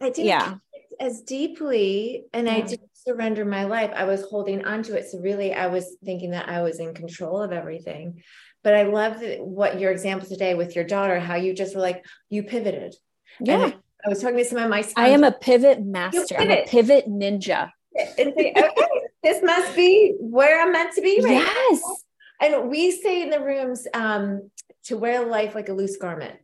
I 0.00 0.10
didn't 0.10 0.26
yeah. 0.26 0.54
as 1.00 1.22
deeply, 1.22 2.26
and 2.32 2.48
I 2.48 2.58
Yeah. 2.58 2.76
Surrender 3.06 3.44
my 3.44 3.64
life. 3.64 3.90
I 3.94 4.04
was 4.04 4.22
holding 4.22 4.64
on 4.64 4.82
to 4.84 4.96
it. 4.96 5.08
So 5.10 5.18
really, 5.18 5.52
I 5.54 5.66
was 5.68 5.96
thinking 6.04 6.32
that 6.32 6.48
I 6.48 6.62
was 6.62 6.80
in 6.80 6.94
control 6.94 7.42
of 7.42 7.52
everything. 7.52 8.22
But 8.62 8.74
I 8.74 8.82
love 8.82 9.22
what 9.38 9.80
your 9.80 9.90
example 9.90 10.28
today 10.28 10.54
with 10.54 10.74
your 10.76 10.84
daughter, 10.84 11.18
how 11.18 11.36
you 11.36 11.54
just 11.54 11.74
were 11.74 11.80
like 11.80 12.04
you 12.28 12.42
pivoted. 12.42 12.94
Yeah. 13.40 13.72
I 14.04 14.08
was 14.08 14.20
talking 14.20 14.38
to 14.38 14.44
some 14.44 14.58
of 14.58 14.70
my 14.70 14.82
sons 14.82 14.94
I 14.96 15.08
am 15.08 15.24
a 15.24 15.32
pivot 15.32 15.84
master. 15.84 16.36
I'm 16.38 16.50
a 16.50 16.64
pivot. 16.66 17.06
ninja. 17.06 17.70
and 18.18 18.32
say, 18.36 18.52
okay, 18.56 18.88
this 19.22 19.42
must 19.42 19.74
be 19.74 20.14
where 20.20 20.62
I'm 20.62 20.72
meant 20.72 20.94
to 20.94 21.00
be 21.00 21.20
right 21.22 21.32
Yes. 21.32 21.82
And 22.40 22.70
we 22.70 22.90
say 22.90 23.22
in 23.22 23.30
the 23.30 23.40
rooms 23.40 23.86
um, 23.92 24.50
to 24.84 24.96
wear 24.96 25.26
life 25.26 25.54
like 25.54 25.68
a 25.68 25.74
loose 25.74 25.98
garment 25.98 26.38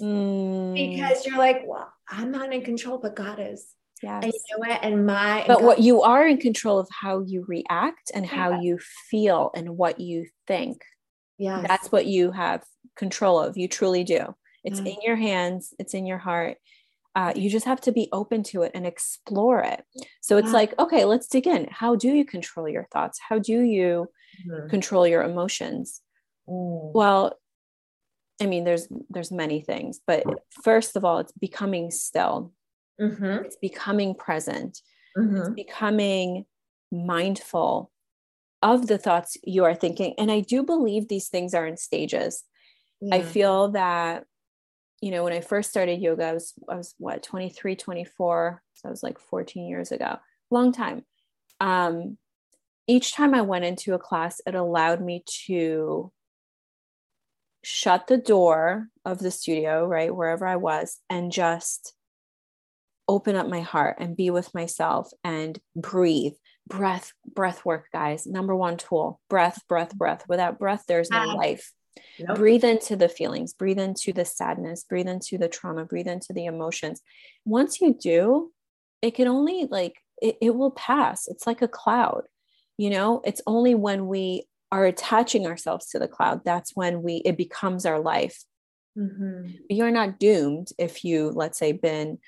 Mm, 0.00 0.74
because 0.74 1.24
you're 1.26 1.38
like, 1.38 1.62
well, 1.66 1.92
I'm 2.08 2.30
not 2.30 2.52
in 2.52 2.62
control, 2.62 2.98
but 2.98 3.16
God 3.16 3.38
is. 3.40 3.66
Yes. 4.04 4.24
And 4.24 4.32
you 4.32 4.40
know 4.52 4.58
what? 4.68 4.78
And 4.82 5.06
my 5.06 5.44
But 5.46 5.58
God- 5.58 5.64
what 5.66 5.78
you 5.80 6.02
are 6.02 6.26
in 6.26 6.38
control 6.38 6.78
of 6.78 6.88
how 6.90 7.20
you 7.20 7.44
react 7.48 8.10
and 8.14 8.24
how 8.26 8.50
Yeah. 8.50 8.60
you 8.60 8.78
feel 9.10 9.50
and 9.54 9.76
what 9.76 9.98
you 10.00 10.26
think. 10.46 10.82
Yeah. 11.38 11.64
That's 11.66 11.90
what 11.90 12.06
you 12.06 12.30
have 12.32 12.62
control 12.96 13.40
of. 13.40 13.56
You 13.56 13.66
truly 13.68 14.04
do. 14.04 14.34
It's 14.62 14.80
Mm. 14.80 14.94
in 14.94 15.00
your 15.02 15.16
hands, 15.16 15.74
it's 15.78 15.94
in 15.94 16.06
your 16.06 16.18
heart. 16.18 16.58
Uh, 17.16 17.32
you 17.36 17.48
just 17.48 17.66
have 17.66 17.80
to 17.82 17.92
be 17.92 18.08
open 18.12 18.42
to 18.42 18.62
it 18.62 18.72
and 18.74 18.86
explore 18.86 19.60
it. 19.60 19.84
So 20.20 20.36
it's 20.36 20.48
Yeah. 20.48 20.52
like, 20.60 20.78
okay, 20.80 21.04
let's 21.04 21.28
dig 21.28 21.46
in. 21.46 21.68
How 21.70 21.94
do 21.94 22.08
you 22.08 22.24
control 22.24 22.68
your 22.68 22.88
thoughts? 22.92 23.20
How 23.28 23.38
do 23.38 23.60
you 23.60 24.08
Mhm. 24.46 24.68
control 24.70 25.06
your 25.06 25.22
emotions? 25.22 26.02
Mm. 26.48 26.92
Well, 26.92 27.38
I 28.40 28.46
mean, 28.46 28.64
there's 28.64 28.88
there's 29.10 29.30
many 29.30 29.60
things, 29.60 30.00
but 30.06 30.24
first 30.64 30.96
of 30.96 31.04
all, 31.04 31.18
it's 31.20 31.30
becoming 31.32 31.90
still. 31.92 32.52
Mhm. 33.00 33.44
It's 33.44 33.56
becoming 33.56 34.14
present. 34.14 34.82
Mhm. 35.16 35.56
becoming 35.56 36.46
mindful 36.92 37.92
of 38.62 38.86
the 38.88 38.98
thoughts 38.98 39.36
you 39.44 39.64
are 39.64 39.74
thinking. 39.74 40.14
And 40.18 40.30
I 40.32 40.40
do 40.40 40.62
believe 40.64 41.08
these 41.08 41.28
things 41.28 41.54
are 41.54 41.66
in 41.66 41.76
stages. 41.78 42.44
I 43.12 43.22
feel 43.22 43.70
that, 43.72 44.26
you 45.02 45.10
know, 45.12 45.24
when 45.24 45.32
I 45.34 45.40
first 45.42 45.70
started 45.70 46.00
yoga, 46.02 46.24
I 46.26 46.32
was, 46.34 46.54
I 46.68 46.76
was 46.76 46.94
what, 46.98 47.22
23, 47.22 47.76
24. 47.76 48.62
So 48.74 48.88
I 48.88 48.90
was 48.90 49.02
like 49.02 49.18
14 49.18 49.68
years 49.68 49.92
ago, 49.92 50.18
long 50.50 50.72
time. 50.72 51.04
Um, 51.60 52.18
each 52.88 53.14
time 53.14 53.34
I 53.34 53.42
went 53.42 53.64
into 53.66 53.94
a 53.94 53.98
class, 54.00 54.40
it 54.46 54.54
allowed 54.56 55.02
me 55.02 55.24
to 55.46 56.12
shut 57.64 58.06
the 58.08 58.18
door 58.18 58.88
of 59.04 59.18
the 59.18 59.30
studio, 59.30 59.86
right, 59.86 60.14
wherever 60.14 60.46
I 60.46 60.56
was, 60.56 61.00
and 61.08 61.32
just 61.32 61.94
open 63.08 63.36
up 63.36 63.48
my 63.48 63.60
heart 63.60 63.96
and 63.98 64.16
be 64.16 64.30
with 64.30 64.52
myself 64.54 65.10
and 65.22 65.58
breathe. 65.76 66.34
Breath 66.66 67.12
breath 67.26 67.64
work 67.64 67.88
guys. 67.92 68.26
Number 68.26 68.56
one 68.56 68.76
tool 68.78 69.20
breath 69.28 69.60
breath 69.68 69.94
breath. 69.94 70.24
Without 70.28 70.58
breath 70.58 70.84
there's 70.88 71.10
no 71.10 71.24
life. 71.34 71.72
Nope. 72.18 72.38
breathe 72.38 72.64
into 72.64 72.96
the 72.96 73.08
feelings 73.08 73.52
breathe 73.52 73.78
into 73.78 74.12
the 74.12 74.24
sadness 74.24 74.82
breathe 74.82 75.06
into 75.06 75.38
the 75.38 75.48
trauma 75.48 75.84
breathe 75.84 76.08
into 76.08 76.32
the 76.32 76.46
emotions. 76.46 77.02
Once 77.44 77.80
you 77.80 77.94
do 77.94 78.52
it 79.00 79.14
can 79.14 79.28
only 79.28 79.66
like 79.70 79.94
it, 80.20 80.36
it 80.40 80.54
will 80.56 80.72
pass. 80.72 81.28
It's 81.28 81.46
like 81.46 81.62
a 81.62 81.68
cloud 81.68 82.24
you 82.76 82.90
know? 82.90 83.20
It's 83.24 83.42
only 83.46 83.74
when 83.74 84.08
we 84.08 84.48
are 84.72 84.84
attaching 84.84 85.46
ourselves 85.46 85.86
to 85.90 85.98
the 85.98 86.08
cloud 86.08 86.40
that's 86.44 86.72
when 86.74 87.02
we 87.02 87.16
it 87.24 87.36
becomes 87.36 87.86
our 87.86 88.00
life. 88.00 88.42
Mhm. 88.96 89.58
you're 89.68 89.90
not 89.90 90.18
doomed 90.20 90.68
if 90.78 91.04
you 91.04 91.30
let's 91.30 91.58
say 91.58 91.72
been 91.72 92.18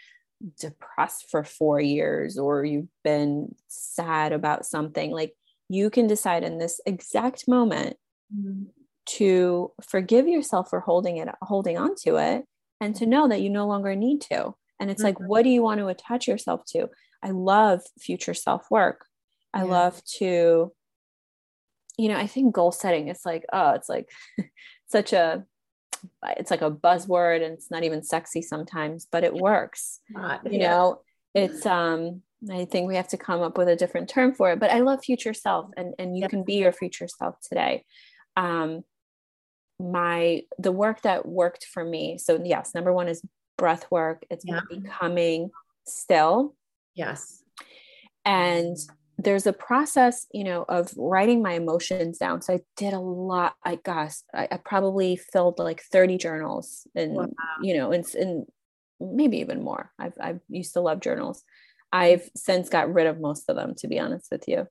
depressed 0.61 1.27
for 1.31 1.45
4 1.45 1.81
years 1.81 2.39
or 2.39 2.65
you've 2.65 2.89
been 3.03 3.55
sad 3.69 4.33
about 4.33 4.67
something 4.67 5.11
like 5.11 5.35
you 5.69 5.91
can 5.91 6.07
decide 6.07 6.45
in 6.45 6.59
this 6.59 6.81
exact 6.87 7.49
moment 7.49 7.97
Mhm. 8.35 8.67
to 9.07 9.73
forgive 9.83 10.27
yourself 10.29 10.69
for 10.71 10.81
holding 10.81 11.17
it 11.19 11.29
holding 11.43 11.79
on 11.79 11.95
to 12.05 12.17
it 12.17 12.45
and 12.81 12.95
to 12.97 13.07
know 13.07 13.29
that 13.29 13.41
you 13.41 13.51
no 13.51 13.67
longer 13.67 13.95
need 13.95 14.21
to 14.23 14.55
and 14.81 14.91
it's 14.91 15.03
like 15.05 15.19
what 15.21 15.43
do 15.43 15.49
you 15.49 15.63
want 15.63 15.79
to 15.81 15.87
attach 15.89 16.27
yourself 16.29 16.63
to 16.67 16.89
i 17.23 17.31
love 17.31 17.83
future 17.99 18.35
self 18.35 18.67
work 18.71 19.07
i 19.55 19.61
Yeah. 19.61 19.71
love 19.71 20.03
to 20.19 20.73
you 21.99 22.09
know 22.09 22.17
i 22.17 22.27
think 22.27 22.55
goal 22.55 22.73
setting 22.73 23.09
is 23.09 23.25
like 23.25 23.45
oh 23.53 23.71
it's 23.71 23.89
like 23.89 24.11
such 24.87 25.13
a 25.13 25.45
it's 26.37 26.51
like 26.51 26.63
a 26.63 26.71
buzzword 26.71 27.45
and 27.45 27.55
it's 27.55 27.71
not 27.71 27.83
even 27.85 28.03
sexy 28.03 28.43
sometimes 28.43 29.07
but 29.11 29.25
it 29.25 29.35
works 29.35 30.01
Not- 30.11 30.51
you 30.53 30.61
yeah. 30.61 30.71
know 30.71 31.01
it's 31.35 31.65
um 31.67 32.23
i 32.51 32.65
think 32.65 32.89
we 32.89 32.97
have 32.97 33.09
to 33.09 33.17
come 33.17 33.43
up 33.43 33.57
with 33.59 33.69
a 33.69 33.77
different 33.77 34.09
term 34.09 34.35
for 34.35 34.51
it 34.53 34.61
but 34.61 34.71
i 34.71 34.81
love 34.81 35.03
future 35.05 35.35
self 35.35 35.71
and 35.77 35.95
and 35.99 36.17
you 36.17 36.23
Yeah. 36.23 36.29
can 36.29 36.45
be 36.45 36.55
your 36.55 36.73
future 36.73 37.09
self 37.09 37.37
today 37.41 37.85
um 38.37 38.83
my 39.79 40.43
the 40.59 40.73
work 40.73 41.03
that 41.03 41.27
worked 41.27 41.65
for 41.67 41.85
me 41.85 42.19
so 42.19 42.41
yes 42.43 42.75
number 42.75 42.93
one 42.93 43.09
is 43.09 43.23
breath 43.59 43.87
work 43.91 44.25
it's 44.31 44.45
Yeah. 44.45 44.61
becoming 44.69 45.51
still 45.87 46.55
Yes. 46.95 47.43
and 48.25 48.77
there's 49.19 49.47
a 49.47 49.53
process 49.53 50.27
you 50.33 50.45
know 50.45 50.65
of 50.69 50.93
writing 50.97 51.43
my 51.43 51.53
emotions 51.55 52.19
down. 52.19 52.43
So 52.43 52.55
i 52.55 52.61
did 52.77 52.93
a 52.93 53.01
lot 53.01 53.55
i 53.65 53.77
gosh 53.77 54.15
i, 54.35 54.49
I 54.51 54.59
probably 54.59 55.17
filled 55.17 55.59
like 55.59 55.83
30 55.83 56.19
journals 56.19 56.87
and 56.95 57.15
Wow. 57.17 57.29
you 57.63 57.77
know 57.77 57.93
and, 57.93 58.05
and 58.15 58.47
maybe 59.01 59.39
even 59.39 59.63
more. 59.63 59.93
I've 59.99 60.15
i 60.21 60.35
used 60.49 60.75
to 60.75 60.81
love 60.81 61.01
journals. 61.01 61.43
I've 61.93 62.29
since 62.35 62.69
got 62.69 62.93
rid 62.93 63.07
of 63.07 63.21
most 63.21 63.49
of 63.49 63.57
them 63.57 63.75
to 63.79 63.89
be 63.89 63.99
honest 63.99 64.29
with 64.31 64.45
you. 64.49 64.67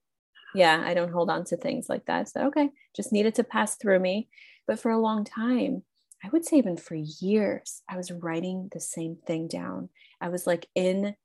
Yeah 0.53 0.81
i 0.85 0.93
don't 0.93 1.11
hold 1.11 1.29
on 1.29 1.43
to 1.45 1.57
things 1.57 1.87
like 1.89 2.05
that. 2.05 2.29
So 2.29 2.47
okay 2.47 2.69
just 2.95 3.11
needed 3.11 3.35
to 3.35 3.43
pass 3.43 3.77
through 3.77 3.99
me. 3.99 4.29
But 4.67 4.79
for 4.79 4.91
a 4.91 4.99
long 4.99 5.25
time 5.25 5.83
i 6.23 6.29
would 6.29 6.45
say 6.45 6.57
even 6.57 6.77
for 6.77 6.95
years 6.95 7.81
i 7.89 7.97
was 7.97 8.11
writing 8.11 8.69
the 8.71 8.79
same 8.79 9.17
thing 9.27 9.47
down. 9.47 9.89
I 10.21 10.29
was 10.29 10.45
like 10.47 10.67
in 10.75 11.15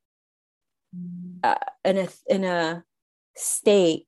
uh, 1.45 1.55
in 1.85 1.99
a 1.99 2.09
in 2.29 2.45
a 2.45 2.85
state 3.41 4.07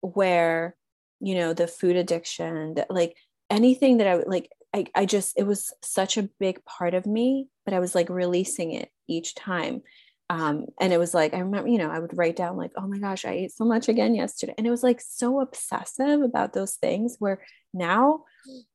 where 0.00 0.76
you 1.20 1.34
know 1.34 1.52
the 1.52 1.66
food 1.66 1.96
addiction 1.96 2.74
that 2.74 2.90
like 2.90 3.16
anything 3.50 3.98
that 3.98 4.06
i 4.06 4.16
would 4.16 4.28
like 4.28 4.50
I, 4.74 4.84
I 4.94 5.06
just 5.06 5.38
it 5.38 5.44
was 5.44 5.72
such 5.82 6.18
a 6.18 6.28
big 6.38 6.64
part 6.64 6.94
of 6.94 7.06
me 7.06 7.48
but 7.64 7.74
i 7.74 7.80
was 7.80 7.94
like 7.94 8.08
releasing 8.08 8.72
it 8.72 8.90
each 9.08 9.34
time. 9.34 9.82
Um 10.30 10.66
and 10.78 10.92
it 10.92 10.98
was 10.98 11.14
like 11.14 11.32
i 11.32 11.38
remember 11.38 11.70
you 11.70 11.78
know 11.78 11.90
i 11.90 11.98
would 11.98 12.16
write 12.16 12.36
down 12.36 12.58
like 12.58 12.72
oh 12.76 12.86
my 12.86 12.98
gosh 12.98 13.24
i 13.24 13.30
ate 13.30 13.52
so 13.52 13.64
much 13.64 13.88
again 13.88 14.14
yesterday. 14.14 14.54
And 14.58 14.66
it 14.66 14.70
was 14.70 14.82
like 14.82 15.00
so 15.00 15.40
obsessive 15.40 16.20
about 16.20 16.52
those 16.52 16.74
things 16.76 17.16
where 17.18 17.40
now 17.72 18.24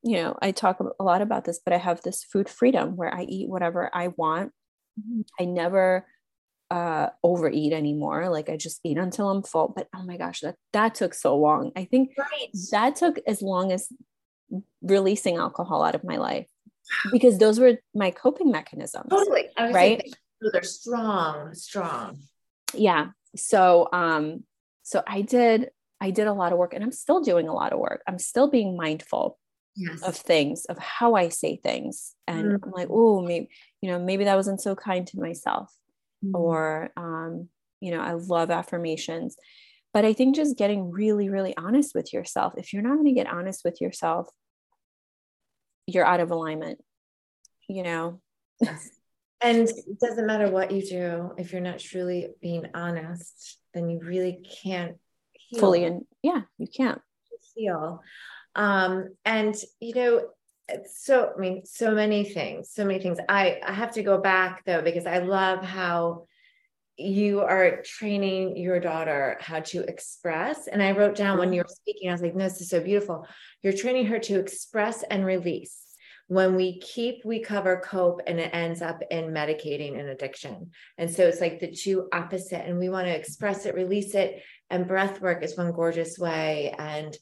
you 0.02 0.16
know 0.18 0.36
i 0.42 0.52
talk 0.52 0.80
a 0.80 1.04
lot 1.04 1.22
about 1.22 1.46
this 1.46 1.60
but 1.64 1.74
i 1.74 1.78
have 1.78 2.02
this 2.02 2.24
food 2.24 2.50
freedom 2.50 2.96
where 2.96 3.14
i 3.14 3.24
eat 3.24 3.50
whatever 3.50 3.90
i 3.94 4.08
want. 4.10 4.52
I 5.40 5.46
never 5.46 6.08
uh 6.72 7.10
overeat 7.24 7.74
anymore 7.74 8.30
like 8.30 8.50
i 8.50 8.58
just 8.58 8.80
eat 8.84 8.98
until 8.98 9.30
i'm 9.30 9.44
full 9.44 9.72
but 9.76 9.88
oh 9.96 10.04
my 10.04 10.18
gosh 10.18 10.40
that 10.42 10.56
that 10.72 10.96
took 10.96 11.14
so 11.14 11.36
long 11.38 11.72
i 11.76 11.86
think 11.86 12.12
Right. 12.18 12.50
that 12.72 12.96
took 12.96 13.20
as 13.28 13.42
long 13.42 13.72
as 13.72 13.90
releasing 14.82 15.38
alcohol 15.38 15.84
out 15.84 15.96
of 15.96 16.04
my 16.04 16.18
life 16.18 16.48
because 17.12 17.38
those 17.38 17.60
were 17.60 17.78
my 17.94 18.12
coping 18.12 18.52
mechanisms 18.52 19.08
Totally. 19.10 19.50
I 19.58 19.66
was 19.68 19.74
Right? 19.74 20.14
they're 20.52 20.62
strong, 20.64 21.54
strong. 21.54 22.18
yeah 22.74 23.08
so 23.36 23.88
um 23.94 24.44
so 24.84 25.02
i 25.08 25.22
did 25.22 25.70
i 26.02 26.12
did 26.12 26.28
a 26.28 26.34
lot 26.34 26.52
of 26.52 26.58
work 26.58 26.74
and 26.74 26.84
i'm 26.84 26.92
still 26.92 27.22
doing 27.22 27.48
a 27.48 27.54
lot 27.54 27.72
of 27.72 27.80
work 27.80 28.02
i'm 28.08 28.20
still 28.20 28.50
being 28.50 28.76
mindful 28.78 29.38
Yes. 29.76 30.04
of 30.04 30.16
things 30.16 30.66
of 30.66 30.78
how 30.78 31.16
i 31.16 31.30
say 31.30 31.56
things 31.56 32.14
and 32.28 32.54
Mm. 32.54 32.60
i'm 32.64 32.72
like 32.72 32.90
oh 32.92 33.22
maybe 33.22 33.50
you 33.82 33.90
know 33.90 33.98
maybe 34.00 34.26
that 34.26 34.36
wasn't 34.36 34.62
so 34.62 34.76
kind 34.76 35.08
to 35.08 35.20
myself 35.20 35.74
Mm. 36.24 36.34
or 36.34 36.90
um, 36.96 37.50
you 37.82 37.92
know 37.92 38.00
i 38.02 38.14
love 38.14 38.50
affirmations 38.50 39.36
but 39.94 40.06
i 40.06 40.14
think 40.14 40.36
just 40.36 40.58
getting 40.58 40.90
really 40.90 41.30
really 41.30 41.56
honest 41.58 41.94
with 41.94 42.14
yourself 42.14 42.54
if 42.58 42.72
you're 42.72 42.82
not 42.82 42.94
going 42.96 43.06
to 43.06 43.12
get 43.14 43.28
honest 43.28 43.62
with 43.66 43.82
yourself 43.82 44.30
you're 45.86 46.06
out 46.06 46.22
of 46.22 46.32
alignment 46.32 46.80
you 47.68 47.84
know 47.84 48.22
Yes. 48.62 48.90
And 49.42 49.68
it 49.68 50.00
doesn't 50.00 50.26
matter 50.26 50.50
what 50.50 50.72
you 50.72 50.82
do, 50.82 51.32
if 51.38 51.52
you're 51.52 51.62
not 51.62 51.80
truly 51.80 52.30
being 52.42 52.66
honest, 52.74 53.60
then 53.74 53.90
you 53.90 54.00
really 54.02 54.40
can't 54.64 54.96
heal. 55.34 55.60
fully 55.60 55.84
and 55.84 56.04
yeah 56.22 56.42
you 56.58 56.68
can't 56.68 57.02
feel. 57.54 58.02
Um, 58.56 59.10
and 59.26 59.56
you 59.82 59.96
know, 59.96 60.22
so 60.86 61.34
I 61.36 61.40
mean, 61.40 61.66
so 61.66 61.94
many 61.94 62.24
things, 62.24 62.72
so 62.72 62.86
many 62.86 63.00
things. 63.00 63.20
I 63.28 63.60
I 63.66 63.74
have 63.74 63.92
to 63.94 64.04
go 64.04 64.20
back 64.20 64.64
though 64.66 64.82
because 64.82 65.06
I 65.06 65.20
love 65.20 65.64
how 65.64 66.28
you 66.98 67.42
are 67.42 67.82
training 67.82 68.56
your 68.56 68.80
daughter 68.80 69.38
how 69.42 69.60
to 69.60 69.82
express. 69.82 70.68
And 70.68 70.82
I 70.82 70.92
wrote 70.92 71.16
down 71.16 71.38
when 71.38 71.48
mm-hmm. 71.48 71.56
you 71.56 71.62
were 71.62 71.70
speaking, 71.70 72.10
I 72.10 72.14
was 72.14 72.22
like, 72.22 72.36
no, 72.36 72.44
this 72.44 72.62
is 72.62 72.70
so 72.70 72.80
beautiful. 72.80 73.28
You're 73.62 73.74
training 73.74 74.06
her 74.08 74.20
to 74.20 74.40
express 74.40 75.04
and 75.04 75.26
release. 75.26 75.80
When 76.28 76.56
we 76.56 76.80
keep, 76.80 77.26
we 77.26 77.42
cover, 77.42 77.82
cope, 77.84 78.22
and 78.26 78.40
it 78.40 78.52
ends 78.54 78.82
up 78.82 79.02
in 79.12 79.26
medicating 79.26 80.00
and 80.00 80.08
addiction. 80.08 80.72
And 80.98 81.12
so 81.12 81.28
it's 81.28 81.42
like 81.42 81.60
the 81.60 81.72
two 81.72 82.08
opposite, 82.14 82.66
and 82.66 82.80
we 82.80 82.90
want 82.90 83.08
to 83.08 83.16
express 83.16 83.66
it, 83.66 83.76
release 83.76 84.16
it. 84.16 84.42
And 84.70 84.88
breath 84.88 85.20
work 85.20 85.44
is 85.44 85.58
one 85.58 85.72
gorgeous 85.74 86.18
way. 86.18 86.74
And 86.78 87.16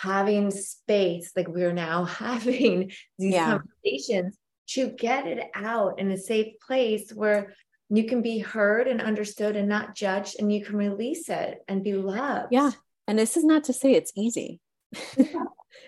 having 0.00 0.50
space, 0.50 1.32
like 1.36 1.48
we're 1.48 1.72
now 1.72 2.04
having 2.04 2.92
these 3.18 3.34
yeah. 3.34 3.58
conversations 3.58 4.36
to 4.68 4.88
get 4.88 5.26
it 5.26 5.48
out 5.54 5.98
in 5.98 6.10
a 6.10 6.18
safe 6.18 6.54
place 6.66 7.10
where 7.10 7.54
you 7.88 8.04
can 8.04 8.20
be 8.20 8.38
heard 8.38 8.86
and 8.86 9.00
understood 9.00 9.56
and 9.56 9.68
not 9.68 9.94
judged 9.94 10.36
and 10.38 10.52
you 10.52 10.62
can 10.62 10.76
release 10.76 11.30
it 11.30 11.58
and 11.68 11.82
be 11.82 11.94
loved. 11.94 12.48
Yeah. 12.50 12.72
And 13.06 13.18
this 13.18 13.36
is 13.38 13.44
not 13.44 13.64
to 13.64 13.72
say 13.72 13.92
it's 13.92 14.12
easy. 14.14 14.60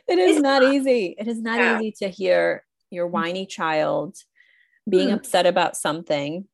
It 0.06 0.18
is 0.18 0.36
it's 0.36 0.42
not, 0.42 0.62
not, 0.62 0.74
easy. 0.74 1.14
It 1.18 1.28
is 1.28 1.40
not 1.40 1.58
yeah. 1.58 1.78
easy 1.78 1.92
to 2.00 2.08
hear 2.08 2.64
your 2.90 3.06
whiny 3.06 3.46
child 3.46 4.16
being 4.88 5.08
mm. 5.08 5.14
upset 5.14 5.46
about 5.46 5.76
something 5.76 6.46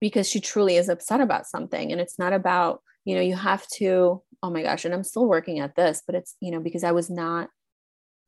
because 0.00 0.28
she 0.28 0.40
truly 0.40 0.76
is 0.76 0.88
upset 0.88 1.20
about 1.20 1.46
something 1.46 1.92
and 1.92 2.00
it's 2.00 2.18
not 2.18 2.32
about 2.32 2.82
you 3.04 3.14
know 3.14 3.20
you 3.20 3.36
have 3.36 3.66
to 3.68 4.22
oh 4.42 4.50
my 4.50 4.62
gosh 4.62 4.84
and 4.84 4.94
i'm 4.94 5.04
still 5.04 5.26
working 5.26 5.60
at 5.60 5.74
this 5.74 6.02
but 6.06 6.14
it's 6.14 6.36
you 6.40 6.50
know 6.50 6.60
because 6.60 6.84
i 6.84 6.92
was 6.92 7.10
not 7.10 7.48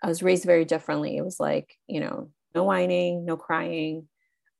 i 0.03 0.09
was 0.09 0.23
raised 0.23 0.45
very 0.45 0.65
differently. 0.65 1.17
It 1.17 1.25
was 1.25 1.41
like 1.41 1.75
you 1.87 2.01
know 2.01 2.31
no 2.55 2.65
whining 2.65 3.25
no 3.25 3.37
crying. 3.37 4.09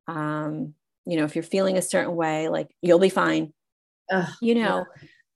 Um 0.09 0.75
you 1.07 1.17
know 1.17 1.25
if 1.25 1.35
you're 1.35 1.43
feeling 1.43 1.79
a 1.79 1.83
certain 1.83 2.15
way 2.15 2.49
like 2.49 2.69
you'll 2.83 2.99
be 2.99 3.09
fine. 3.09 3.53
Ugh, 4.11 4.29
you 4.41 4.55
know 4.55 4.85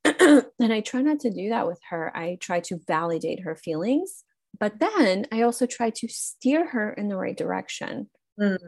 yeah. 0.05 0.41
and 0.61 0.73
i 0.73 0.81
try 0.81 1.03
not 1.03 1.21
to 1.21 1.31
do 1.31 1.51
that 1.51 1.67
with 1.67 1.81
her. 1.91 2.15
I 2.17 2.39
try 2.41 2.61
to 2.61 2.79
validate 2.87 3.41
her 3.41 3.55
feelings 3.55 4.25
but 4.59 4.79
then 4.81 5.27
i 5.33 5.43
also 5.43 5.65
try 5.67 5.91
to 5.91 6.09
steer 6.09 6.69
her 6.69 6.93
in 6.93 7.09
the 7.09 7.17
right 7.17 7.37
direction. 7.37 8.09
Mm. 8.41 8.59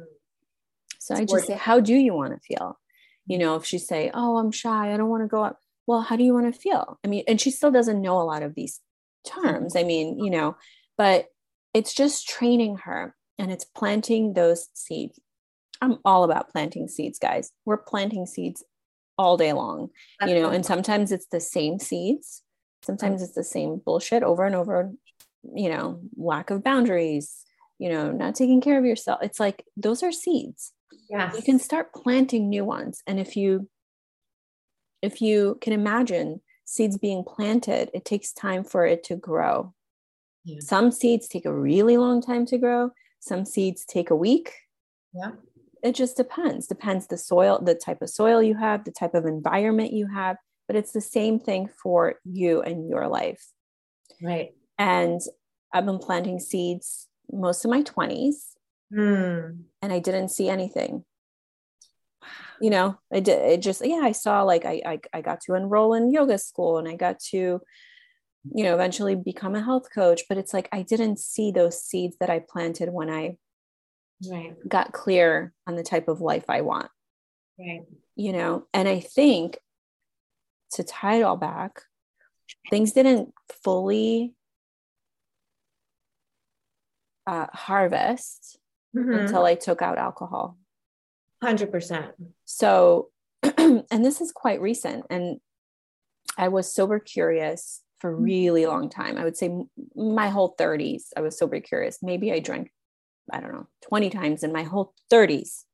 so 0.99 1.15
it's 1.15 1.21
i 1.21 1.25
just 1.25 1.47
say 1.47 1.55
how 1.55 1.81
do 1.81 1.95
you 1.95 2.15
want 2.15 2.33
to 2.35 2.41
feel? 2.41 2.79
You 3.27 3.39
know 3.39 3.57
if 3.57 3.65
she 3.65 3.79
say 3.79 4.11
oh 4.13 4.37
i'm 4.39 4.53
shy. 4.53 4.93
I 4.93 4.97
don't 4.97 5.11
want 5.11 5.23
to 5.23 5.29
go 5.29 5.43
up 5.43 5.59
well 5.87 6.01
how 6.01 6.17
do 6.17 6.25
you 6.25 6.35
want 6.35 6.53
to 6.53 6.61
feel 6.61 6.99
i 7.05 7.09
mean 7.09 7.25
and 7.27 7.41
she 7.41 7.51
still 7.51 7.71
doesn't 7.71 8.03
know 8.03 8.21
a 8.21 8.25
lot 8.25 8.43
of 8.43 8.55
these 8.55 8.81
terms 9.27 9.77
i 9.77 9.83
mean 9.83 10.19
you 10.19 10.31
know 10.31 10.57
but 10.97 11.27
it's 11.75 11.95
just 11.95 12.29
training 12.29 12.77
her 12.77 13.15
and 13.39 13.51
it's 13.51 13.65
planting 13.65 14.35
those 14.35 14.69
seeds 14.75 15.19
I'm 15.83 15.99
all 16.05 16.23
about 16.23 16.49
planting 16.51 16.87
seeds, 16.87 17.19
guys. 17.19 17.51
We're 17.67 17.77
planting 17.77 18.25
seeds 18.25 18.65
all 19.19 19.37
day 19.37 19.53
long, 19.53 19.91
you 20.25 20.35
know, 20.37 20.49
and 20.49 20.65
sometimes 20.65 21.11
it's 21.11 21.27
the 21.27 21.41
same 21.41 21.81
seeds. 21.81 22.43
Sometimes 22.83 23.21
it's 23.21 23.35
the 23.35 23.45
same 23.45 23.83
bullshit 23.85 24.23
over 24.23 24.47
and 24.47 24.55
over, 24.55 24.93
you 25.55 25.69
know, 25.69 26.01
lack 26.17 26.51
of 26.51 26.63
boundaries, 26.63 27.45
you 27.79 27.91
know, 27.91 28.13
not 28.13 28.37
taking 28.37 28.61
care 28.61 28.79
of 28.79 28.85
yourself. 28.85 29.19
It's 29.23 29.41
like 29.41 29.65
those 29.77 30.05
are 30.05 30.13
seeds. 30.13 30.73
Yeah. 31.11 31.33
You 31.35 31.43
can 31.43 31.59
start 31.59 31.93
planting 31.93 32.49
new 32.49 32.65
ones. 32.65 33.03
And 33.07 33.19
if 33.19 33.37
you 33.37 33.69
if 35.03 35.21
you 35.21 35.59
can 35.61 35.73
imagine 35.73 36.41
seeds 36.65 36.97
being 36.97 37.25
planted, 37.25 37.91
it 37.93 38.05
takes 38.05 38.33
time 38.33 38.65
for 38.65 38.87
it 38.87 39.05
to 39.05 39.17
grow. 39.17 39.75
Yeah. 40.45 40.61
Some 40.61 40.91
seeds 40.91 41.29
take 41.29 41.45
a 41.45 41.55
really 41.55 41.97
long 41.97 42.23
time 42.23 42.47
to 42.47 42.59
grow. 42.59 42.91
Some 43.21 43.45
seeds 43.45 43.85
take 43.85 44.11
a 44.11 44.17
week. 44.17 44.53
Yeah 45.13 45.33
it 45.83 45.95
just 45.95 46.17
depends 46.17 46.67
depends 46.67 47.07
the 47.09 47.19
soil 47.19 47.61
the 47.61 47.75
type 47.75 48.01
of 48.01 48.09
soil 48.09 48.43
you 48.43 48.55
have 48.55 48.85
the 48.85 48.91
type 48.91 49.15
of 49.15 49.27
environment 49.27 49.93
you 49.93 50.07
have 50.07 50.37
but 50.67 50.77
it's 50.77 50.93
the 50.93 51.01
same 51.01 51.39
thing 51.39 51.69
for 51.83 52.15
you 52.25 52.63
and 52.63 52.89
your 52.89 53.09
life 53.09 53.45
right 54.23 54.51
and 54.79 55.21
i've 55.73 55.87
been 55.87 55.99
planting 55.99 56.39
seeds 56.39 57.09
most 57.31 57.65
of 57.65 57.71
my 57.71 57.83
20s 57.83 58.53
mm. 58.95 59.59
and 59.83 59.93
i 59.93 59.99
didn't 59.99 60.29
see 60.29 60.49
anything 60.49 61.05
you 62.63 62.71
know 62.71 62.97
i 63.13 63.21
did 63.21 63.39
it 63.41 63.61
just 63.61 63.85
yeah 63.85 64.01
i 64.03 64.13
saw 64.13 64.43
like 64.43 64.65
I, 64.65 64.81
I 64.87 65.01
i 65.13 65.21
got 65.21 65.41
to 65.43 65.55
enroll 65.55 65.95
in 65.95 66.13
yoga 66.13 66.39
school 66.39 66.79
and 66.79 66.89
i 66.89 66.97
got 66.97 67.19
to 67.31 67.61
you 68.55 68.65
know 68.65 68.75
eventually 68.75 69.15
become 69.15 69.55
a 69.55 69.63
health 69.63 69.89
coach 69.95 70.23
but 70.29 70.39
it's 70.39 70.55
like 70.55 70.69
i 70.73 70.83
didn't 70.83 71.19
see 71.19 71.51
those 71.51 71.83
seeds 71.83 72.17
that 72.21 72.31
i 72.31 72.41
planted 72.41 72.89
when 72.91 73.11
i 73.11 73.37
right. 74.31 74.55
got 74.69 74.93
clear 74.93 75.53
on 75.67 75.77
the 75.77 75.83
type 75.83 76.09
of 76.09 76.21
life 76.21 76.45
I 76.49 76.61
want. 76.63 76.89
Right. 77.59 77.83
You 78.17 78.33
know, 78.33 78.67
and 78.73 78.89
I 78.89 79.01
think 79.01 79.59
to 80.73 80.85
tie 80.85 81.17
it 81.17 81.23
all 81.23 81.37
back, 81.37 81.83
things 82.71 82.93
didn't 82.93 83.33
fully 83.63 84.35
uh, 87.27 87.47
harvest 87.53 88.59
mm-hmm. 88.97 89.13
until 89.13 89.45
I 89.45 89.55
took 89.55 89.83
out 89.83 89.99
alcohol. 89.99 90.59
100%. 91.43 92.13
So, 92.55 93.09
and 93.43 94.05
this 94.05 94.21
is 94.21 94.31
quite 94.31 94.61
recent. 94.61 95.07
And 95.09 95.41
I 96.37 96.49
was 96.49 96.73
sober 96.73 96.99
curious 96.99 97.81
for 97.99 98.11
a 98.11 98.15
really 98.15 98.67
long 98.67 98.91
time. 98.91 99.17
I 99.17 99.25
would 99.25 99.39
say 99.39 99.51
my 99.95 100.29
whole 100.29 100.55
30s, 100.59 101.05
I 101.17 101.23
was 101.23 101.39
sober 101.39 101.61
curious. 101.61 101.99
Maybe 102.03 102.31
I 102.31 102.41
drank 102.41 102.71
I 103.33 103.41
don't 103.41 103.53
know, 103.53 103.69
20 103.89 104.11
times 104.11 104.43
in 104.43 104.53
my 104.53 104.65
whole 104.65 104.93
30s. 105.11 105.65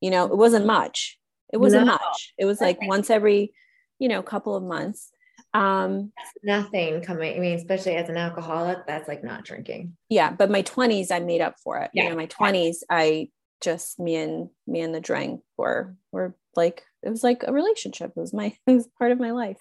You 0.00 0.10
know, 0.10 0.26
it 0.26 0.36
wasn't 0.36 0.66
much. 0.66 1.18
It 1.52 1.56
wasn't 1.56 1.86
no. 1.86 1.92
much. 1.92 2.34
It 2.38 2.44
was 2.44 2.60
like 2.60 2.78
once 2.82 3.10
every, 3.10 3.52
you 3.98 4.08
know, 4.08 4.22
couple 4.22 4.54
of 4.54 4.62
months. 4.62 5.10
Um 5.54 6.12
nothing 6.44 7.02
coming. 7.02 7.36
I 7.36 7.40
mean, 7.40 7.56
especially 7.56 7.96
as 7.96 8.08
an 8.08 8.16
alcoholic, 8.16 8.86
that's 8.86 9.08
like 9.08 9.24
not 9.24 9.44
drinking. 9.44 9.96
Yeah, 10.08 10.30
but 10.30 10.50
my 10.50 10.62
20s 10.62 11.10
I 11.10 11.18
made 11.20 11.40
up 11.40 11.56
for 11.64 11.78
it. 11.78 11.90
Yeah. 11.94 12.04
You 12.04 12.10
know, 12.10 12.16
my 12.16 12.26
20s 12.26 12.76
I 12.90 13.30
just 13.60 13.98
me 13.98 14.16
and 14.16 14.50
me 14.66 14.80
and 14.80 14.94
the 14.94 15.00
drink 15.00 15.40
were 15.56 15.94
were 16.12 16.34
like 16.56 16.84
it 17.02 17.10
was 17.10 17.22
like 17.22 17.44
a 17.46 17.52
relationship. 17.52 18.12
It 18.16 18.20
was 18.20 18.32
my 18.32 18.56
it 18.66 18.72
was 18.72 18.88
part 18.98 19.12
of 19.12 19.20
my 19.20 19.30
life. 19.30 19.58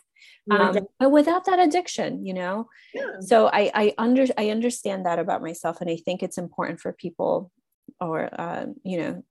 Um, 0.49 0.87
but 0.99 1.11
without 1.11 1.45
that 1.45 1.59
addiction, 1.59 2.25
you 2.25 2.33
know. 2.33 2.69
Yeah. 2.93 3.19
So 3.21 3.47
I 3.47 3.71
I 3.73 3.93
under 3.97 4.25
I 4.37 4.49
understand 4.49 5.05
that 5.05 5.19
about 5.19 5.41
myself, 5.41 5.81
and 5.81 5.89
I 5.89 5.97
think 5.97 6.23
it's 6.23 6.37
important 6.37 6.79
for 6.79 6.91
people 6.93 7.51
or 8.01 8.29
uh, 8.39 8.65
you 8.83 8.97
know 8.97 9.23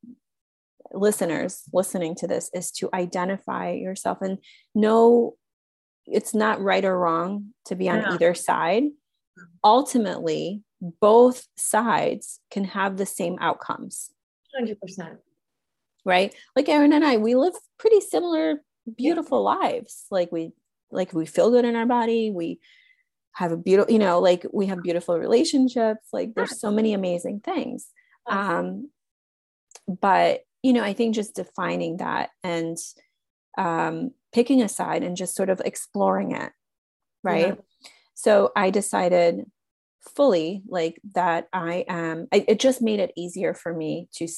listeners 0.92 1.62
listening 1.72 2.14
to 2.14 2.29
this 2.29 2.48
is 2.55 2.70
to 2.70 2.88
identify 2.94 3.72
yourself 3.72 4.18
and 4.22 4.38
know 4.74 5.35
it's 6.07 6.35
not 6.35 6.61
right 6.61 6.85
or 6.85 6.96
wrong 6.96 7.52
to 7.66 7.74
be 7.74 7.88
on 7.88 8.00
yeah. 8.00 8.12
either 8.14 8.35
side. 8.35 8.85
Ultimately, 9.64 10.62
both 10.81 11.46
sides 11.57 12.40
can 12.50 12.64
have 12.64 12.96
the 12.96 13.07
same 13.07 13.37
outcomes. 13.40 14.11
100%. 14.61 15.19
Right? 16.05 16.35
Like 16.55 16.66
Erinn 16.66 16.95
and 16.95 17.05
I, 17.05 17.16
we 17.16 17.35
live 17.35 17.55
pretty 17.79 18.01
similar 18.01 18.62
beautiful 18.97 19.42
lives. 19.42 20.07
Like 20.11 20.31
we 20.31 20.53
like 20.90 21.12
we 21.12 21.27
feel 21.27 21.51
good 21.51 21.64
in 21.64 21.77
our 21.77 21.87
body 21.87 22.31
we 22.31 22.61
have 23.33 23.53
a 23.53 23.57
beautiful 23.57 23.92
you 23.92 23.99
know 23.99 24.19
like 24.19 24.47
we 24.53 24.66
have 24.66 24.83
beautiful 24.83 25.19
relationships 25.19 26.09
like 26.12 26.35
there's 26.35 26.59
so 26.59 26.71
many 26.71 26.95
amazing 26.95 27.40
things 27.40 27.88
um 28.27 28.88
but 29.87 30.40
you 30.62 30.73
know 30.73 30.83
i 30.83 30.92
think 30.92 31.14
just 31.14 31.35
defining 31.35 31.99
that 31.99 32.31
and 32.42 32.79
um 33.59 34.11
picking 34.33 34.62
a 34.62 34.69
side 34.69 35.03
and 35.03 35.16
just 35.16 35.35
sort 35.35 35.51
of 35.51 35.61
exploring 35.64 36.33
it 36.33 36.53
right 37.23 37.59
yeah. 37.59 37.90
so 38.14 38.51
i 38.57 38.71
decided 38.71 39.45
fully 40.14 40.62
like 40.69 41.01
that 41.14 41.49
i 41.53 41.85
am 41.88 42.29
I, 42.33 42.45
it 42.49 42.61
just 42.61 42.83
made 42.83 43.01
it 43.01 43.12
easier 43.16 43.55
for 43.55 43.73
me 43.73 44.09
to 44.16 44.29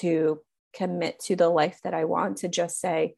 to 0.00 0.40
commit 0.74 1.18
to 1.20 1.36
the 1.36 1.48
life 1.48 1.80
that 1.84 1.94
i 1.94 2.04
want 2.04 2.38
to 2.38 2.48
just 2.48 2.80
say 2.80 3.14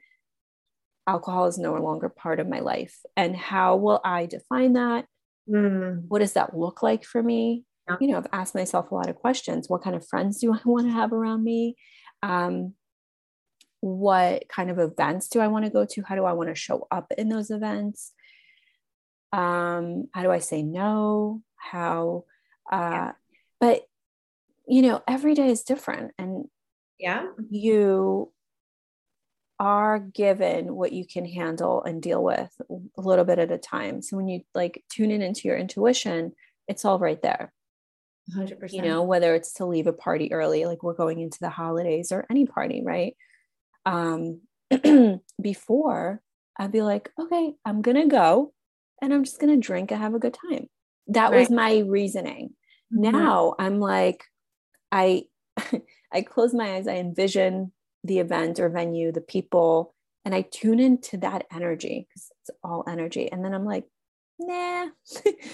alcohol 1.08 1.46
is 1.46 1.58
no 1.58 1.74
longer 1.74 2.08
part 2.11 2.38
of 2.38 2.46
my 2.46 2.61
life. 2.61 3.00
And 3.16 3.34
how 3.34 3.76
will 3.76 4.00
I 4.04 4.26
define 4.26 4.74
that? 4.74 5.06
Mm. 5.48 6.04
What 6.06 6.18
does 6.18 6.34
that 6.34 6.56
look 6.56 6.82
like 6.82 7.04
for 7.04 7.22
me? 7.22 7.64
Yeah. 7.88 7.96
You 8.00 8.08
know, 8.08 8.18
I've 8.18 8.26
asked 8.32 8.54
myself 8.54 8.90
a 8.90 8.94
lot 8.94 9.08
of 9.08 9.16
questions. 9.16 9.68
What 9.68 9.82
kind 9.82 9.96
of 9.96 10.06
friends 10.06 10.38
do 10.38 10.52
I 10.52 10.61
want 10.64 10.87
to 10.87 10.92
have 10.92 11.12
around 11.12 11.42
me? 11.42 11.76
Um, 12.22 12.74
what 13.80 14.48
kind 14.48 14.70
of 14.70 14.78
events 14.78 15.28
do 15.28 15.40
I 15.40 15.48
want 15.48 15.64
to 15.64 15.70
go 15.70 15.87
to? 15.87 16.02
How 16.02 16.14
do 16.14 16.24
I 16.24 16.34
want 16.34 16.50
to 16.50 16.54
show 16.54 16.87
up 16.90 17.11
in 17.16 17.28
those 17.28 17.50
events? 17.50 18.12
Um, 19.32 20.08
how 20.12 20.22
do 20.22 20.30
I 20.30 20.40
say 20.40 20.62
no? 20.62 21.42
How, 21.58 22.24
uh, 22.70 22.76
yeah. 22.76 23.12
but 23.60 23.82
you 24.66 24.82
know, 24.82 25.02
every 25.08 25.34
day 25.34 25.50
is 25.50 25.62
different. 25.62 26.12
And 26.18 26.46
yeah, 26.98 27.26
you 27.50 28.32
are 29.58 29.98
given 29.98 30.74
what 30.74 30.92
you 30.92 31.06
can 31.06 31.24
handle 31.24 31.82
and 31.82 32.00
deal 32.00 32.22
with 32.22 32.50
a 32.70 33.00
little 33.00 33.24
bit 33.24 33.38
at 33.38 33.50
a 33.50 33.58
time. 33.58 34.02
So 34.02 34.16
when 34.16 34.28
you 34.28 34.42
like 34.54 34.84
tune 34.88 35.10
in 35.10 35.22
into 35.22 35.48
your 35.48 35.56
intuition, 35.56 36.32
it's 36.68 36.84
all 36.84 36.98
right 36.98 37.20
there. 37.20 37.52
100%. 38.36 38.72
You 38.72 38.82
know, 38.82 39.02
whether 39.02 39.34
it's 39.34 39.54
to 39.54 39.64
leave 39.64 39.86
a 39.86 39.92
party 39.92 40.32
early, 40.32 40.66
like 40.66 40.82
we're 40.82 40.94
going 40.94 41.20
into 41.20 41.38
the 41.40 41.48
holidays 41.48 42.12
or 42.12 42.26
any 42.30 42.46
party, 42.46 42.82
right? 42.84 43.16
Um, 43.86 44.42
before 45.40 46.20
I'd 46.58 46.72
be 46.72 46.82
like, 46.82 47.10
okay, 47.18 47.54
I'm 47.64 47.82
going 47.82 47.96
to 47.96 48.06
go 48.06 48.52
and 49.00 49.14
I'm 49.14 49.24
just 49.24 49.40
going 49.40 49.58
to 49.58 49.66
drink 49.66 49.90
and 49.90 50.00
have 50.00 50.14
a 50.14 50.18
good 50.18 50.36
time. 50.50 50.68
That 51.08 51.30
right. 51.30 51.40
was 51.40 51.50
my 51.50 51.78
reasoning. 51.78 52.50
Mm-hmm. 52.92 53.10
Now 53.10 53.54
I'm 53.58 53.80
like, 53.80 54.24
I, 54.92 55.24
I 56.12 56.22
close 56.22 56.54
my 56.54 56.76
eyes, 56.76 56.86
I 56.86 56.96
envision 56.96 57.72
the 58.04 58.18
event 58.20 58.60
or 58.60 58.68
venue, 58.68 59.12
the 59.12 59.20
people, 59.20 59.94
and 60.24 60.34
I 60.34 60.42
tune 60.42 60.80
into 60.80 61.18
that 61.18 61.46
energy 61.52 62.06
because 62.08 62.30
it's 62.42 62.50
all 62.62 62.84
energy. 62.86 63.30
And 63.30 63.44
then 63.44 63.54
I'm 63.54 63.64
like, 63.64 63.84
nah, 64.38 64.88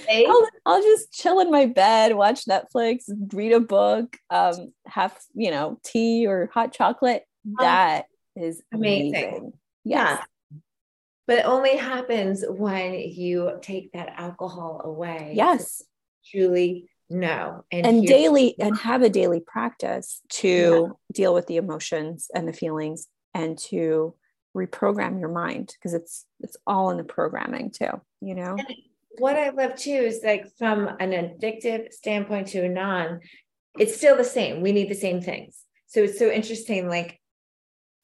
hey. 0.06 0.26
I'll, 0.28 0.48
I'll 0.66 0.82
just 0.82 1.12
chill 1.12 1.40
in 1.40 1.50
my 1.50 1.66
bed, 1.66 2.14
watch 2.14 2.44
Netflix, 2.44 3.04
read 3.32 3.52
a 3.52 3.60
book, 3.60 4.16
um, 4.30 4.72
have, 4.86 5.16
you 5.34 5.50
know, 5.50 5.78
tea 5.84 6.26
or 6.26 6.50
hot 6.52 6.72
chocolate. 6.72 7.24
That 7.58 8.06
is 8.36 8.62
amazing. 8.72 9.14
amazing. 9.14 9.52
Yes. 9.84 10.18
Yeah. 10.18 10.24
But 11.26 11.38
it 11.38 11.46
only 11.46 11.76
happens 11.76 12.44
when 12.46 12.94
you 12.94 13.58
take 13.62 13.92
that 13.92 14.14
alcohol 14.16 14.82
away. 14.84 15.32
Yes. 15.34 15.82
Truly 16.30 16.90
no. 17.08 17.64
and, 17.70 17.86
and 17.86 18.06
daily 18.06 18.54
and 18.58 18.76
have 18.78 19.02
a 19.02 19.08
daily 19.08 19.40
practice 19.40 20.20
to 20.30 20.48
yeah. 20.48 20.92
deal 21.12 21.34
with 21.34 21.46
the 21.46 21.56
emotions 21.56 22.28
and 22.34 22.46
the 22.46 22.52
feelings 22.52 23.06
and 23.34 23.58
to 23.58 24.14
reprogram 24.56 25.18
your 25.18 25.28
mind 25.28 25.74
because 25.74 25.94
it's 25.94 26.26
it's 26.40 26.56
all 26.66 26.90
in 26.90 26.96
the 26.96 27.04
programming 27.04 27.70
too 27.70 27.90
you 28.20 28.34
know 28.36 28.54
and 28.56 28.74
what 29.18 29.36
i 29.36 29.50
love 29.50 29.74
too 29.74 29.90
is 29.90 30.20
like 30.24 30.46
from 30.56 30.88
an 31.00 31.10
addictive 31.10 31.92
standpoint 31.92 32.46
to 32.46 32.64
a 32.64 32.68
non 32.68 33.20
it's 33.78 33.96
still 33.96 34.16
the 34.16 34.24
same 34.24 34.60
we 34.60 34.70
need 34.70 34.88
the 34.88 34.94
same 34.94 35.20
things 35.20 35.64
so 35.86 36.04
it's 36.04 36.18
so 36.18 36.30
interesting 36.30 36.88
like 36.88 37.20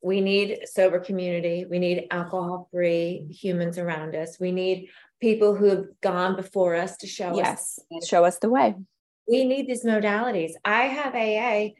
we 0.02 0.20
need 0.20 0.60
sober 0.64 0.98
community. 0.98 1.66
We 1.68 1.78
need 1.78 2.06
alcohol 2.10 2.68
free 2.72 3.26
humans 3.30 3.78
around 3.78 4.14
us. 4.14 4.38
We 4.40 4.52
need 4.52 4.88
people 5.20 5.54
who 5.54 5.66
have 5.66 5.84
gone 6.00 6.36
before 6.36 6.74
us 6.74 6.96
to 6.98 7.06
show 7.06 7.36
yes, 7.36 7.78
us 7.78 7.80
yes 7.90 8.08
show 8.08 8.24
us 8.24 8.38
the 8.38 8.50
way. 8.50 8.74
We 9.28 9.44
need 9.44 9.68
these 9.68 9.84
modalities. 9.84 10.52
I 10.64 10.82
have 10.84 11.14
aa 11.14 11.74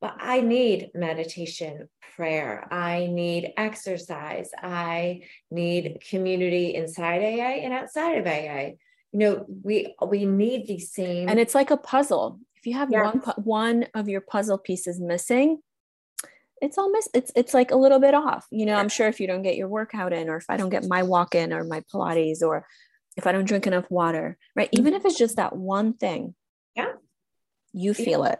but 0.00 0.14
i 0.20 0.40
need 0.40 0.90
meditation 0.94 1.88
prayer. 2.16 2.66
I 2.72 3.08
need 3.10 3.52
exercise. 3.56 4.50
I 4.62 5.22
need 5.50 5.98
community 6.08 6.74
inside 6.74 7.22
aa 7.22 7.64
and 7.64 7.72
outside 7.72 8.18
of 8.18 8.26
aa 8.26 8.72
you 9.12 9.18
know 9.18 9.46
we 9.62 9.94
we 10.06 10.24
need 10.24 10.66
these 10.66 10.92
same 10.92 11.28
and 11.28 11.38
it's 11.38 11.54
like 11.54 11.70
a 11.70 11.76
puzzle. 11.76 12.40
If 12.56 12.66
you 12.66 12.74
have 12.74 12.90
yes. 12.90 13.14
one 13.14 13.34
one 13.44 13.86
of 13.94 14.08
your 14.08 14.20
puzzle 14.20 14.58
pieces 14.58 14.98
missing 14.98 15.60
it's 16.60 16.78
all 16.78 16.90
miss 16.90 17.08
it's 17.14 17.32
it's 17.34 17.54
like 17.54 17.70
a 17.70 17.76
little 17.76 18.00
bit 18.00 18.14
off 18.14 18.46
you 18.50 18.66
know 18.66 18.74
i'm 18.74 18.88
sure 18.88 19.08
if 19.08 19.20
you 19.20 19.26
don't 19.26 19.42
get 19.42 19.56
your 19.56 19.68
workout 19.68 20.12
in 20.12 20.28
or 20.28 20.36
if 20.36 20.46
i 20.48 20.56
don't 20.56 20.70
get 20.70 20.88
my 20.88 21.02
walk 21.02 21.34
in 21.34 21.52
or 21.52 21.64
my 21.64 21.82
pilates 21.92 22.42
or 22.42 22.66
if 23.16 23.26
i 23.26 23.32
don't 23.32 23.46
drink 23.46 23.66
enough 23.66 23.90
water 23.90 24.36
right? 24.58 24.68
Even 24.72 24.92
if 24.92 25.04
it's 25.04 25.16
just 25.16 25.36
that 25.36 25.56
one 25.56 25.94
thing 25.94 26.34
yeah. 26.74 26.92
you 27.72 27.94
feel 27.94 28.24
yeah. 28.24 28.32
it. 28.32 28.38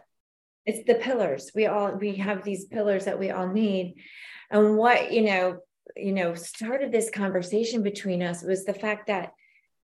It's 0.65 0.85
the 0.85 0.95
pillars. 0.95 1.51
We 1.55 1.65
all 1.65 1.95
we 1.95 2.17
have 2.17 2.43
these 2.43 2.65
pillars 2.65 3.05
that 3.05 3.17
we 3.17 3.31
all 3.31 3.47
need. 3.47 3.95
And 4.51 4.77
what 4.77 5.11
you 5.11 5.23
know 5.23 5.59
you 5.95 6.11
know 6.11 6.35
started 6.35 6.91
this 6.91 7.09
conversation 7.09 7.81
between 7.81 8.21
us 8.21 8.43
was 8.43 8.65
the 8.65 8.73
fact 8.73 9.07
that 9.07 9.31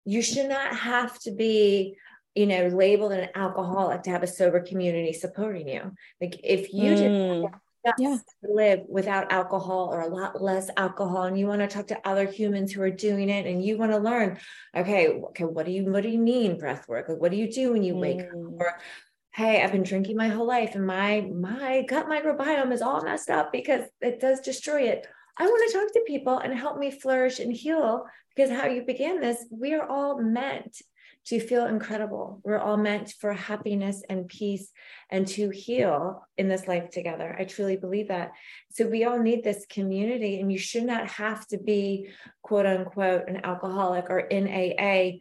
you 0.05 0.21
should 0.21 0.49
not 0.49 0.77
have 0.77 1.19
to 1.21 1.31
be 1.31 1.97
you 2.35 2.47
know 2.47 2.67
labeled 2.67 3.13
an 3.13 3.29
alcoholic 3.35 4.03
to 4.03 4.11
have 4.11 4.25
a 4.25 4.27
sober 4.27 4.61
community 4.61 5.13
supporting 5.13 5.69
you. 5.69 5.93
Like 6.21 6.41
if 6.43 6.73
you 6.73 6.91
mm. 6.91 7.43
just 7.43 7.55
yeah. 7.99 8.17
live 8.43 8.81
without 8.89 9.31
alcohol 9.33 9.89
or 9.93 10.01
a 10.01 10.09
lot 10.09 10.41
less 10.41 10.71
alcohol 10.77 11.25
and 11.25 11.39
you 11.39 11.47
want 11.47 11.61
to 11.61 11.67
talk 11.67 11.87
to 11.87 12.09
other 12.09 12.27
humans 12.27 12.73
who 12.73 12.83
are 12.83 12.91
doing 12.91 13.29
it 13.29 13.47
and 13.47 13.65
you 13.65 13.77
want 13.77 13.93
to 13.93 13.99
learn 13.99 14.39
okay 14.77 15.09
okay 15.09 15.45
what 15.45 15.67
do 15.67 15.73
you 15.73 15.85
what 15.85 16.03
do 16.03 16.09
you 16.09 16.19
mean 16.19 16.59
breath 16.59 16.89
work 16.89 17.09
like 17.09 17.19
what 17.19 17.31
do 17.31 17.37
you 17.37 17.51
do 17.51 17.73
when 17.73 17.83
you 17.83 17.97
wake 17.97 18.19
mm. 18.19 18.29
up 18.29 18.61
or 18.61 18.79
hey 19.33 19.63
i've 19.63 19.73
been 19.73 19.83
drinking 19.83 20.17
my 20.17 20.29
whole 20.29 20.47
life 20.47 20.75
and 20.75 20.87
my 20.87 21.29
my 21.33 21.83
gut 21.89 22.07
microbiome 22.07 22.73
is 22.73 22.83
all 22.83 23.03
messed 23.03 23.31
up 23.31 23.53
because 23.53 23.83
it 24.01 24.21
does 24.21 24.41
destroy 24.41 24.83
it 24.83 25.07
i 25.39 25.47
want 25.47 25.71
to 25.71 25.79
talk 25.79 25.93
to 25.93 26.01
people 26.07 26.39
and 26.39 26.57
help 26.57 26.79
me 26.79 26.91
flourish 26.91 27.39
and 27.39 27.53
heal 27.53 28.05
because 28.35 28.51
how 28.51 28.67
you 28.67 28.83
began 28.83 29.21
this 29.21 29.45
we 29.51 29.75
are 29.75 29.87
all 29.87 30.21
meant 30.21 30.81
to 31.27 31.41
feel 31.41 31.67
incredible. 31.67 32.41
We're 32.45 32.59
all 32.59 32.77
meant 32.77 33.15
for 33.19 33.33
happiness 33.33 34.03
and 34.09 34.29
peace 34.29 34.71
and 35.11 35.27
to 35.29 35.49
heal 35.51 36.27
in 36.37 36.49
this 36.49 36.69
life 36.69 36.91
together. 36.91 37.35
I 37.39 37.45
truly 37.45 37.77
believe 37.77 38.09
that. 38.09 38.33
So 38.71 38.87
we 38.87 39.05
all 39.05 39.19
need 39.19 39.43
this 39.43 39.65
community, 39.71 40.41
and 40.41 40.53
you 40.53 40.59
should 40.59 40.85
not 40.85 41.09
have 41.09 41.47
to 41.49 41.59
be, 41.59 42.11
quote 42.43 42.67
unquote, 42.67 43.29
an 43.29 43.45
alcoholic 43.45 44.11
or 44.11 44.21
in 44.21 44.49
AA 44.49 45.21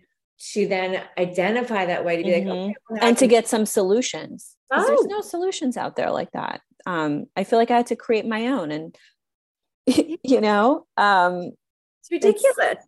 to 0.52 0.68
then 0.68 1.02
identify 1.18 1.86
that 1.86 2.04
way 2.04 2.18
to 2.18 2.24
be 2.24 2.32
mm-hmm. 2.32 2.50
like, 2.50 2.76
okay, 2.92 3.08
and 3.08 3.18
to 3.18 3.28
get 3.28 3.48
some 3.48 3.66
solutions. 3.66 4.56
Oh. 4.72 4.86
There's 4.86 5.06
no 5.06 5.22
solutions 5.22 5.78
out 5.78 5.96
there 5.96 6.12
like 6.12 6.32
that. 6.32 6.62
Um, 6.86 7.28
I 7.36 7.46
feel 7.46 7.60
like 7.60 7.72
I 7.72 7.78
had 7.78 7.88
to 7.88 7.96
create 7.96 8.26
my 8.26 8.48
own, 8.48 8.72
and 8.72 8.98
you 9.88 10.42
know, 10.42 10.86
um, 10.98 11.52
it's 12.02 12.12
ridiculous. 12.12 12.58
It's, 12.60 12.86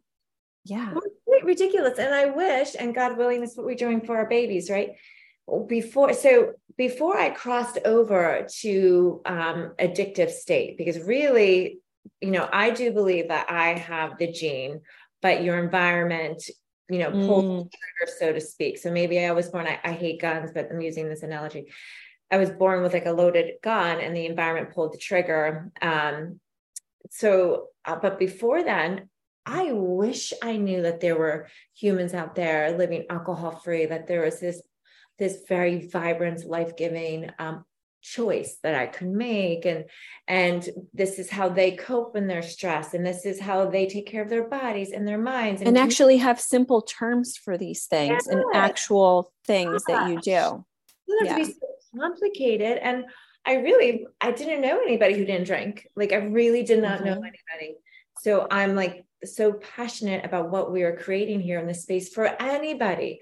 yeah. 0.65 0.93
Ridiculous 1.43 1.99
and 1.99 2.13
i 2.13 2.25
wish 2.25 2.75
and 2.79 2.95
god 2.95 3.17
willing 3.17 3.39
this 3.39 3.51
is 3.51 3.57
what 3.57 3.65
we're 3.65 3.75
doing 3.75 4.01
for 4.01 4.17
our 4.17 4.27
babies 4.27 4.69
right? 4.69 4.91
Before 5.67 6.11
so 6.13 6.53
before 6.75 7.17
i 7.17 7.29
crossed 7.29 7.77
over 7.85 8.47
to 8.61 9.21
um 9.25 9.73
addictive 9.79 10.31
state 10.31 10.77
because 10.77 10.99
really 10.99 11.79
you 12.19 12.31
know 12.31 12.49
i 12.51 12.71
do 12.71 12.91
believe 12.91 13.27
that 13.27 13.49
i 13.49 13.69
have 13.77 14.17
the 14.17 14.31
gene 14.31 14.81
but 15.21 15.43
your 15.43 15.63
environment 15.63 16.43
you 16.89 16.99
know 16.99 17.11
pulls 17.11 17.45
mm. 17.45 17.71
the 17.71 17.77
trigger 17.77 18.17
so 18.19 18.33
to 18.33 18.41
speak. 18.41 18.77
So 18.77 18.91
maybe 18.91 19.19
i 19.19 19.31
was 19.31 19.49
born 19.49 19.67
I, 19.67 19.79
I 19.83 19.91
hate 19.91 20.21
guns 20.21 20.51
but 20.53 20.69
i'm 20.71 20.81
using 20.81 21.09
this 21.09 21.23
analogy. 21.23 21.71
I 22.31 22.37
was 22.37 22.49
born 22.49 22.81
with 22.81 22.93
like 22.93 23.05
a 23.05 23.11
loaded 23.11 23.53
gun 23.61 23.99
and 24.01 24.15
the 24.15 24.25
environment 24.25 24.73
pulled 24.73 24.93
the 24.93 24.97
trigger. 24.97 25.71
Um 25.81 26.39
so 27.11 27.67
uh, 27.85 27.97
but 28.01 28.17
before 28.17 28.63
then 28.63 29.09
I 29.45 29.71
wish 29.73 30.33
I 30.41 30.57
knew 30.57 30.81
that 30.83 31.01
there 31.01 31.17
were 31.17 31.47
humans 31.75 32.13
out 32.13 32.35
there 32.35 32.77
living 32.77 33.05
alcohol 33.09 33.51
free, 33.51 33.85
that 33.85 34.07
there 34.07 34.21
was 34.21 34.39
this 34.39 34.61
this 35.17 35.43
very 35.47 35.87
vibrant, 35.87 36.45
life 36.45 36.75
giving 36.75 37.31
um, 37.39 37.63
choice 38.01 38.57
that 38.63 38.75
I 38.75 38.87
could 38.87 39.07
make, 39.07 39.65
and 39.65 39.85
and 40.27 40.67
this 40.93 41.19
is 41.19 41.29
how 41.29 41.49
they 41.49 41.71
cope 41.71 42.15
in 42.15 42.27
their 42.27 42.41
stress, 42.41 42.93
and 42.93 43.05
this 43.05 43.25
is 43.25 43.39
how 43.39 43.69
they 43.69 43.87
take 43.87 44.07
care 44.07 44.23
of 44.23 44.29
their 44.29 44.47
bodies 44.47 44.91
and 44.91 45.07
their 45.07 45.17
minds, 45.17 45.61
and, 45.61 45.69
and 45.69 45.77
actually 45.77 46.17
have 46.17 46.39
simple 46.39 46.81
terms 46.81 47.37
for 47.37 47.57
these 47.57 47.85
things 47.85 48.23
yeah. 48.27 48.33
and 48.33 48.43
actual 48.53 49.31
things 49.45 49.83
that 49.87 50.09
you 50.09 50.19
do. 50.21 50.65
It 51.07 51.25
yeah. 51.25 51.35
be 51.35 51.45
so 51.45 51.59
complicated, 51.97 52.77
and 52.79 53.05
I 53.45 53.55
really 53.55 54.07
I 54.19 54.31
didn't 54.31 54.61
know 54.61 54.79
anybody 54.79 55.15
who 55.15 55.25
didn't 55.25 55.45
drink. 55.45 55.87
Like 55.95 56.13
I 56.13 56.17
really 56.17 56.63
did 56.63 56.81
not 56.81 56.97
mm-hmm. 56.97 57.05
know 57.05 57.13
anybody. 57.13 57.77
So 58.21 58.47
I'm 58.49 58.75
like 58.75 59.04
so 59.25 59.53
passionate 59.53 60.25
about 60.25 60.51
what 60.51 60.71
we 60.71 60.83
are 60.83 60.97
creating 60.97 61.41
here 61.41 61.59
in 61.59 61.67
this 61.67 61.83
space 61.83 62.13
for 62.13 62.25
anybody. 62.41 63.19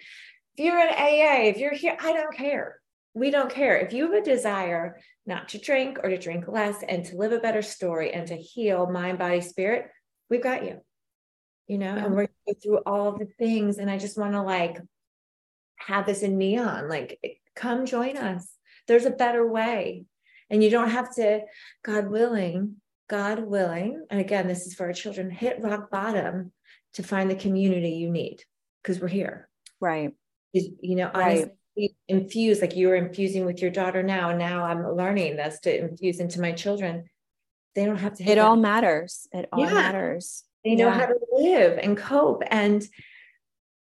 If 0.56 0.66
you're 0.66 0.78
an 0.78 0.94
AA, 0.94 1.50
if 1.50 1.58
you're 1.58 1.74
here, 1.74 1.98
I 2.00 2.14
don't 2.14 2.36
care. 2.36 2.80
We 3.14 3.32
don't 3.32 3.50
care. 3.50 3.78
If 3.78 3.94
you 3.94 4.12
have 4.12 4.22
a 4.22 4.26
desire 4.26 5.00
not 5.26 5.50
to 5.50 5.58
drink 5.58 6.00
or 6.04 6.10
to 6.10 6.18
drink 6.18 6.48
less 6.48 6.84
and 6.88 7.06
to 7.06 7.18
live 7.18 7.32
a 7.32 7.40
better 7.40 7.62
story 7.62 8.12
and 8.12 8.28
to 8.28 8.36
heal 8.36 8.90
mind, 8.90 9.20
body, 9.20 9.42
spirit, 9.42 9.90
we've 10.30 10.44
got 10.44 10.66
you. 10.66 10.82
You 11.68 11.78
know, 11.78 11.96
and 11.96 12.14
we're 12.14 12.28
going 12.46 12.56
through 12.62 12.80
all 12.86 13.14
the 13.14 13.28
things. 13.40 13.78
And 13.78 13.90
I 13.90 13.98
just 13.98 14.18
want 14.18 14.34
to 14.34 14.42
like 14.42 14.80
have 15.78 16.06
this 16.06 16.22
in 16.22 16.38
neon, 16.38 16.90
like 16.90 17.42
come 17.56 17.86
join 17.86 18.18
us. 18.18 18.52
There's 18.88 19.06
a 19.06 19.12
better 19.12 19.48
way. 19.48 20.06
And 20.50 20.64
you 20.64 20.70
don't 20.70 20.90
have 20.90 21.14
to, 21.16 21.42
God 21.84 22.10
willing, 22.10 22.76
God 23.14 23.46
willing, 23.46 24.08
and 24.10 24.20
again, 24.20 24.48
this 24.48 24.66
is 24.66 24.74
for 24.74 24.88
our 24.88 24.92
children, 24.92 25.30
hit 25.30 25.62
rock 25.62 25.92
bottom 25.92 26.52
to 26.96 27.04
find 27.04 27.30
the 27.30 27.36
community 27.36 27.92
you 27.92 28.10
need 28.10 28.42
because 28.82 29.00
we're 29.00 29.08
here. 29.08 29.48
Right. 29.80 30.14
You 30.52 30.96
know, 30.96 31.12
right. 31.14 31.48
honestly, 31.76 31.96
infuse 32.08 32.60
like 32.60 32.76
you're 32.76 32.96
infusing 32.96 33.46
with 33.46 33.62
your 33.62 33.70
daughter 33.70 34.02
now. 34.02 34.32
And 34.32 34.40
now 34.40 34.66
I'm 34.66 34.84
learning 34.98 35.36
this 35.36 35.60
to 35.60 35.78
infuse 35.78 36.20
into 36.20 36.42
my 36.42 36.54
children. 36.54 37.08
They 37.76 37.86
don't 37.86 37.98
have 37.98 38.16
to. 38.16 38.24
it 38.24 38.40
all 38.40 38.56
matters. 38.56 39.28
It 39.32 39.48
all 39.54 39.60
yeah. 39.60 39.74
matters. 39.74 40.44
They 40.66 40.74
know 40.74 40.88
yeah. 40.88 41.00
how 41.00 41.06
to 41.06 41.20
live 41.34 41.78
and 41.78 41.96
cope 41.96 42.42
and. 42.50 42.84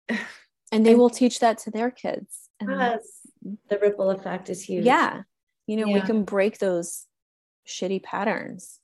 And 0.70 0.84
they 0.84 0.90
and, 0.90 1.00
will 1.00 1.08
teach 1.08 1.40
that 1.40 1.56
to 1.60 1.70
their 1.70 1.90
kids. 1.90 2.50
And 2.60 2.68
yes, 2.68 3.00
the 3.70 3.78
ripple 3.78 4.10
effect 4.10 4.50
is 4.50 4.62
huge. 4.62 4.84
Yeah. 4.84 5.22
You 5.66 5.78
know, 5.78 5.86
yeah. 5.86 5.94
we 5.94 6.00
can 6.02 6.24
break 6.24 6.58
those 6.58 7.06
shitty 7.66 8.02
patterns 8.02 8.77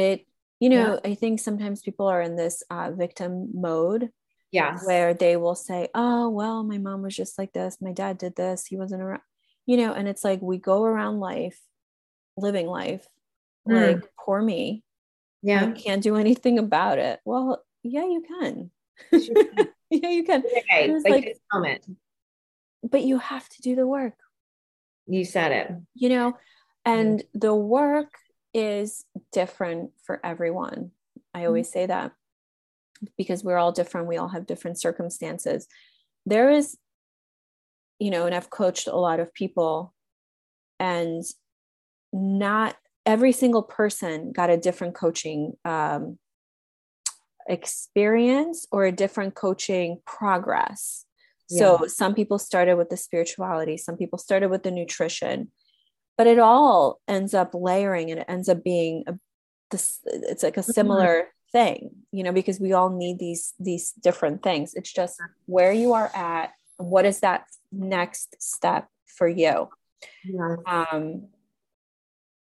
it 0.00 0.26
you 0.60 0.68
know, 0.68 1.00
yeah. 1.02 1.10
I 1.10 1.14
think 1.14 1.40
sometimes 1.40 1.80
people 1.80 2.06
are 2.06 2.20
in 2.20 2.36
this 2.36 2.62
uh, 2.70 2.90
victim 2.92 3.48
mode. 3.54 4.10
Yes. 4.52 4.84
Where 4.84 5.14
they 5.14 5.36
will 5.36 5.54
say, 5.54 5.88
oh, 5.94 6.28
well, 6.28 6.64
my 6.64 6.76
mom 6.78 7.02
was 7.02 7.16
just 7.16 7.38
like 7.38 7.52
this. 7.52 7.78
My 7.80 7.92
dad 7.92 8.18
did 8.18 8.34
this. 8.34 8.66
He 8.66 8.76
wasn't 8.76 9.00
around, 9.00 9.22
you 9.64 9.76
know, 9.76 9.92
and 9.92 10.08
it's 10.08 10.24
like 10.24 10.42
we 10.42 10.58
go 10.58 10.82
around 10.82 11.20
life, 11.20 11.58
living 12.36 12.66
life, 12.66 13.06
mm. 13.66 13.94
like, 13.94 14.10
poor 14.18 14.42
me. 14.42 14.82
Yeah. 15.40 15.66
I 15.66 15.70
can't 15.70 16.02
do 16.02 16.16
anything 16.24 16.58
about 16.58 16.98
it. 16.98 17.20
Well, 17.24 17.64
yeah, 17.82 18.04
you 18.04 18.22
can. 18.26 18.70
yeah, 19.90 20.10
you 20.10 20.24
can. 20.24 20.42
Okay, 20.44 20.92
like, 20.94 21.04
like 21.04 21.36
moment. 21.52 21.86
But 22.82 23.04
you 23.04 23.18
have 23.18 23.48
to 23.48 23.62
do 23.62 23.76
the 23.76 23.86
work. 23.86 24.14
You 25.06 25.24
said 25.24 25.52
it. 25.52 25.70
You 25.94 26.08
know, 26.08 26.36
and 26.84 27.22
the 27.34 27.54
work 27.54 28.14
is 28.54 29.04
different 29.32 29.90
for 30.02 30.20
everyone. 30.24 30.90
I 31.34 31.46
always 31.46 31.68
mm-hmm. 31.68 31.72
say 31.72 31.86
that 31.86 32.12
because 33.16 33.44
we're 33.44 33.58
all 33.58 33.72
different. 33.72 34.08
We 34.08 34.16
all 34.16 34.28
have 34.28 34.46
different 34.46 34.80
circumstances. 34.80 35.66
There 36.26 36.50
is, 36.50 36.76
you 37.98 38.10
know, 38.10 38.26
and 38.26 38.34
I've 38.34 38.50
coached 38.50 38.88
a 38.88 38.96
lot 38.96 39.20
of 39.20 39.32
people, 39.32 39.94
and 40.78 41.22
not 42.12 42.76
every 43.06 43.32
single 43.32 43.62
person 43.62 44.32
got 44.32 44.50
a 44.50 44.56
different 44.56 44.94
coaching 44.94 45.54
um, 45.64 46.18
experience 47.48 48.66
or 48.70 48.84
a 48.84 48.92
different 48.92 49.34
coaching 49.34 50.00
progress. 50.06 51.04
Yeah. 51.48 51.58
So 51.58 51.86
some 51.86 52.14
people 52.14 52.38
started 52.38 52.76
with 52.76 52.90
the 52.90 52.96
spirituality, 52.96 53.76
some 53.76 53.96
people 53.96 54.18
started 54.18 54.50
with 54.50 54.62
the 54.62 54.70
nutrition, 54.70 55.50
but 56.20 56.26
it 56.26 56.38
all 56.38 57.00
ends 57.08 57.32
up 57.32 57.52
layering 57.54 58.10
and 58.10 58.20
it 58.20 58.26
ends 58.28 58.50
up 58.50 58.62
being 58.62 59.04
a, 59.06 59.14
this 59.70 60.00
it's 60.04 60.42
like 60.42 60.58
a 60.58 60.60
mm-hmm. 60.60 60.72
similar 60.72 61.28
thing, 61.50 61.92
you 62.12 62.22
know, 62.22 62.30
because 62.30 62.60
we 62.60 62.74
all 62.74 62.90
need 62.90 63.18
these 63.18 63.54
these 63.58 63.92
different 63.92 64.42
things. 64.42 64.74
It's 64.74 64.92
just 64.92 65.18
where 65.46 65.72
you 65.72 65.94
are 65.94 66.10
at, 66.14 66.50
what 66.76 67.06
is 67.06 67.20
that 67.20 67.46
next 67.72 68.36
step 68.38 68.86
for 69.06 69.26
you? 69.26 69.70
Yeah. 70.22 70.56
Um 70.66 71.28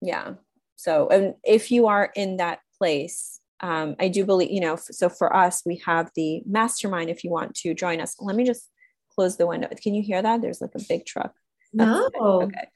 yeah. 0.00 0.32
So 0.74 1.06
and 1.06 1.34
if 1.44 1.70
you 1.70 1.86
are 1.86 2.10
in 2.16 2.38
that 2.38 2.58
place 2.76 3.38
um, 3.60 3.94
I 4.00 4.08
do 4.08 4.24
believe, 4.24 4.50
you 4.50 4.60
know, 4.60 4.74
so 4.74 5.08
for 5.08 5.36
us, 5.36 5.62
we 5.64 5.80
have 5.86 6.10
the 6.16 6.42
mastermind 6.44 7.08
if 7.08 7.22
you 7.22 7.30
want 7.30 7.54
to 7.54 7.72
join 7.72 8.00
us. 8.00 8.16
Let 8.18 8.34
me 8.34 8.44
just 8.44 8.68
close 9.14 9.36
the 9.36 9.46
window. 9.46 9.68
Can 9.80 9.94
you 9.94 10.02
hear 10.02 10.20
that? 10.20 10.42
There's 10.42 10.60
like 10.60 10.74
a 10.74 10.82
big 10.88 11.06
truck. 11.06 11.34
No. 11.72 12.10
Okay. 12.18 12.68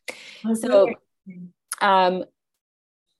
So 0.55 0.95
um, 1.81 2.25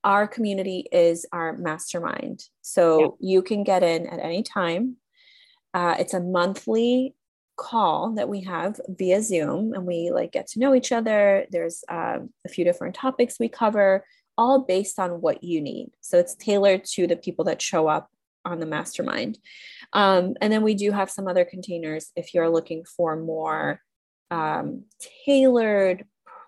our 0.03 0.29
community 0.29 0.87
is 0.93 1.27
our 1.33 1.57
mastermind. 1.57 2.45
So 2.63 3.17
yeah. 3.21 3.33
you 3.33 3.43
can 3.43 3.65
get 3.65 3.83
in 3.83 4.07
at 4.07 4.21
any 4.21 4.43
time. 4.43 4.97
Uh, 5.73 5.97
it's 5.99 6.15
a 6.15 6.21
monthly 6.21 7.15
call 7.57 8.13
that 8.15 8.29
we 8.29 8.43
have 8.43 8.81
via 8.89 9.23
Zoom 9.23 9.73
and 9.75 9.87
we 9.87 10.11
like 10.13 10.33
get 10.33 10.49
to 10.49 10.59
know 10.59 10.75
each 10.75 10.93
other. 10.93 11.47
There's 11.51 11.85
um, 11.89 12.31
a 12.45 12.49
few 12.49 12.65
different 12.65 12.95
topics 12.95 13.39
we 13.39 13.49
cover 13.49 14.05
all 14.37 14.61
based 14.63 14.99
on 14.99 15.21
what 15.21 15.45
you 15.45 15.61
need. 15.61 15.91
So 16.01 16.19
it's 16.19 16.35
tailored 16.35 16.85
to 16.93 17.07
the 17.07 17.17
people 17.17 17.45
that 17.47 17.63
show 17.63 17.87
up 17.89 18.11
on 18.45 18.59
the 18.61 18.67
mastermind. 18.67 19.39
Um, 19.93 20.35
and 20.41 20.53
then 20.53 20.63
we 20.63 20.75
do 20.75 20.91
have 20.91 21.11
some 21.11 21.29
other 21.29 21.45
containers 21.45 22.11
if 22.17 22.35
you're 22.35 22.51
looking 22.51 22.85
for 22.85 23.17
more 23.17 23.81
um, 24.31 24.85
tailored, 25.25 26.05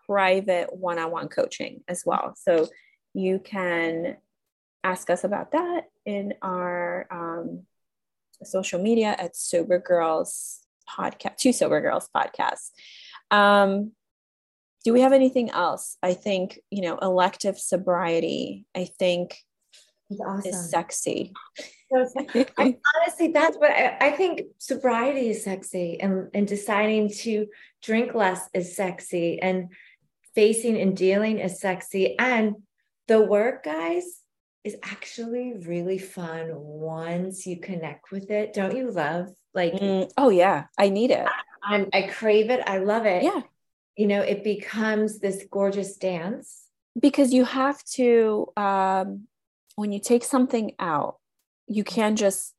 private 0.06 0.74
one 0.74 0.98
on 0.98 1.10
one 1.10 1.28
coaching 1.28 1.82
as 1.88 2.02
well. 2.06 2.34
So 2.36 2.68
you 3.14 3.38
can 3.38 4.16
ask 4.84 5.10
us 5.10 5.24
about 5.24 5.52
that 5.52 5.84
in 6.04 6.34
our 6.42 7.06
um, 7.10 7.62
social 8.44 8.80
media 8.80 9.16
at 9.18 9.36
Sober 9.36 9.78
Girls 9.78 10.60
Podcast, 10.88 11.36
Two 11.38 11.52
Sober 11.52 11.80
Girls 11.80 12.08
Podcast. 12.14 12.70
Um, 13.30 13.92
do 14.84 14.92
we 14.92 15.00
have 15.00 15.12
anything 15.12 15.50
else? 15.50 15.96
I 16.02 16.14
think, 16.14 16.60
you 16.70 16.82
know, 16.82 16.96
elective 16.98 17.58
sobriety, 17.58 18.66
I 18.74 18.84
think 18.84 19.36
awesome. 20.20 20.50
is 20.50 20.70
sexy. 20.70 21.32
I, 21.92 22.76
honestly, 22.96 23.28
that's 23.32 23.56
what 23.56 23.70
I, 23.70 23.96
I, 24.00 24.10
think 24.10 24.42
sobriety 24.58 25.30
is 25.30 25.44
sexy 25.44 26.00
and, 26.00 26.28
and 26.34 26.46
deciding 26.46 27.10
to 27.20 27.46
drink 27.82 28.14
less 28.14 28.48
is 28.52 28.74
sexy 28.74 29.40
and 29.40 29.72
facing 30.34 30.76
and 30.80 30.96
dealing 30.96 31.38
is 31.38 31.60
sexy. 31.60 32.18
And 32.18 32.56
the 33.06 33.22
work, 33.22 33.64
guys, 33.64 34.20
is 34.64 34.76
actually 34.82 35.54
really 35.64 35.98
fun 35.98 36.50
once 36.52 37.46
you 37.46 37.60
connect 37.60 38.10
with 38.10 38.30
it. 38.30 38.52
Don't 38.52 38.76
you 38.76 38.90
love 38.90 39.28
like 39.54 39.74
mm, 39.74 40.10
oh 40.18 40.28
yeah, 40.28 40.64
I 40.76 40.88
need 40.88 41.12
it. 41.12 41.26
I, 41.26 41.74
I'm 41.74 41.88
I 41.92 42.02
crave 42.02 42.50
it. 42.50 42.60
I 42.66 42.78
love 42.78 43.06
it. 43.06 43.22
Yeah 43.22 43.42
you 43.96 44.06
know 44.06 44.20
it 44.20 44.44
becomes 44.44 45.18
this 45.18 45.44
gorgeous 45.50 45.96
dance 45.96 46.64
because 46.98 47.32
you 47.32 47.44
have 47.44 47.82
to 47.84 48.46
um 48.56 49.22
when 49.76 49.92
you 49.92 50.00
take 50.00 50.24
something 50.24 50.72
out 50.78 51.16
you 51.66 51.84
can't 51.84 52.18
just 52.18 52.54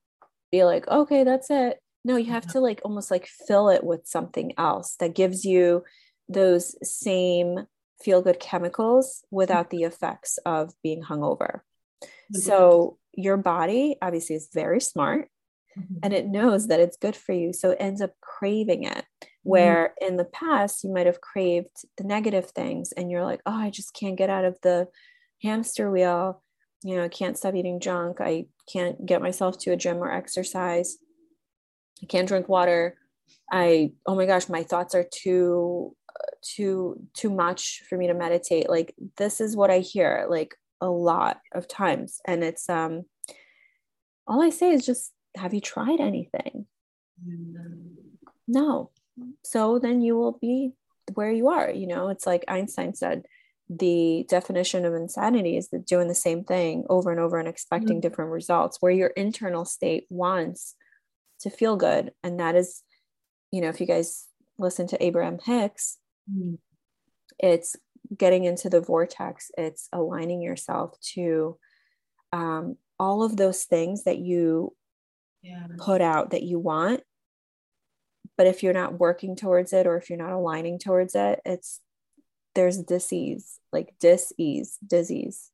be 0.51 0.63
like 0.63 0.87
okay 0.87 1.23
that's 1.23 1.49
it 1.49 1.79
no 2.05 2.15
you 2.15 2.31
have 2.31 2.47
to 2.47 2.59
like 2.59 2.79
almost 2.83 3.11
like 3.11 3.27
fill 3.47 3.69
it 3.69 3.83
with 3.83 4.01
something 4.05 4.53
else 4.57 4.95
that 4.99 5.15
gives 5.15 5.43
you 5.43 5.83
those 6.29 6.75
same 6.87 7.67
feel 8.01 8.21
good 8.21 8.39
chemicals 8.39 9.25
without 9.31 9.69
the 9.69 9.83
effects 9.83 10.37
of 10.45 10.73
being 10.83 11.03
hungover 11.03 11.61
mm-hmm. 12.03 12.39
so 12.39 12.97
your 13.13 13.37
body 13.37 13.97
obviously 14.01 14.35
is 14.35 14.49
very 14.53 14.79
smart 14.79 15.29
mm-hmm. 15.77 15.95
and 16.03 16.13
it 16.13 16.27
knows 16.27 16.67
that 16.67 16.79
it's 16.79 16.97
good 16.97 17.15
for 17.15 17.33
you 17.33 17.51
so 17.51 17.71
it 17.71 17.77
ends 17.79 18.01
up 18.01 18.13
craving 18.21 18.83
it 18.83 19.05
Mm-hmm. 19.47 19.51
where 19.51 19.93
mm-hmm. 20.01 20.11
in 20.11 20.17
the 20.17 20.25
past 20.25 20.83
you 20.83 20.91
might 20.91 21.05
have 21.05 21.21
craved 21.21 21.85
the 21.97 22.03
negative 22.03 22.51
things 22.51 22.91
and 22.91 23.09
you're 23.09 23.23
like 23.23 23.41
oh 23.45 23.55
i 23.55 23.69
just 23.69 23.93
can't 23.93 24.17
get 24.17 24.29
out 24.29 24.45
of 24.45 24.57
the 24.61 24.87
hamster 25.41 25.89
wheel 25.89 26.43
you 26.83 26.95
know 26.95 27.03
i 27.03 27.09
can't 27.09 27.37
stop 27.37 27.55
eating 27.55 27.79
junk. 27.79 28.21
I 28.21 28.45
can't 28.71 29.05
get 29.05 29.21
myself 29.21 29.57
to 29.59 29.71
a 29.71 29.77
gym 29.77 29.97
or 29.97 30.11
exercise. 30.11 30.97
I 32.03 32.05
can't 32.05 32.27
drink 32.27 32.47
water. 32.47 32.97
I 33.51 33.91
oh 34.05 34.15
my 34.15 34.25
gosh 34.25 34.49
my 34.49 34.63
thoughts 34.63 34.93
are 34.95 35.05
too 35.09 35.95
too 36.43 36.99
too 37.13 37.29
much 37.29 37.83
for 37.89 37.97
me 37.97 38.07
to 38.07 38.13
meditate. 38.13 38.69
Like 38.69 38.93
this 39.17 39.41
is 39.41 39.55
what 39.55 39.71
i 39.71 39.79
hear 39.79 40.27
like 40.29 40.55
a 40.81 40.89
lot 40.89 41.39
of 41.53 41.67
times. 41.67 42.19
And 42.25 42.43
it's 42.43 42.69
um 42.69 43.03
all 44.27 44.41
i 44.41 44.49
say 44.49 44.71
is 44.71 44.85
just 44.85 45.13
have 45.35 45.53
you 45.53 45.61
tried 45.61 45.99
anything? 45.99 46.65
No. 48.47 48.91
So 49.43 49.79
then 49.79 50.01
you 50.01 50.15
will 50.15 50.37
be 50.39 50.73
where 51.13 51.31
you 51.31 51.49
are 51.49 51.71
you 51.71 51.87
know? 51.87 52.09
It's 52.09 52.25
like 52.25 52.43
einstein 52.47 52.93
said 52.93 53.25
the 53.69 54.25
definition 54.29 54.85
of 54.85 54.93
insanity 54.93 55.57
is 55.57 55.69
that 55.69 55.85
doing 55.85 56.07
the 56.07 56.15
same 56.15 56.43
thing 56.43 56.85
over 56.89 57.11
and 57.11 57.19
over 57.19 57.37
and 57.37 57.49
expecting 57.49 57.97
mm-hmm. 57.97 57.99
different 57.99 58.31
results 58.31 58.77
where 58.79 58.91
your 58.91 59.09
internal 59.09 59.65
state 59.65 60.05
wants 60.09 60.75
to 61.41 61.49
feel 61.49 61.75
good 61.75 62.11
and 62.23 62.39
that 62.39 62.55
is 62.55 62.81
you 63.51 63.61
know 63.61 63.67
if 63.67 63.81
you 63.81 63.85
guys 63.85 64.25
listen 64.57 64.87
to 64.87 65.03
abraham 65.03 65.37
hicks 65.43 65.97
mm-hmm. 66.31 66.55
it's 67.39 67.75
getting 68.15 68.45
into 68.45 68.69
the 68.69 68.79
vortex 68.79 69.51
it's 69.57 69.89
aligning 69.91 70.41
yourself 70.41 70.97
to 71.01 71.57
um, 72.31 72.77
all 72.99 73.23
of 73.23 73.37
those 73.37 73.63
things 73.65 74.05
that 74.05 74.17
you 74.17 74.73
yeah. 75.43 75.67
put 75.77 76.01
out 76.01 76.31
that 76.31 76.43
you 76.43 76.57
want 76.57 77.01
but 78.37 78.47
if 78.47 78.63
you're 78.63 78.73
not 78.73 78.97
working 78.97 79.35
towards 79.35 79.73
it 79.73 79.85
or 79.85 79.97
if 79.97 80.09
you're 80.09 80.17
not 80.17 80.31
aligning 80.31 80.79
towards 80.79 81.15
it 81.15 81.41
it's 81.45 81.81
there's 82.57 82.77
disease 82.79 83.59
like 83.71 83.93
disease 83.99 84.77
disease 84.85 85.51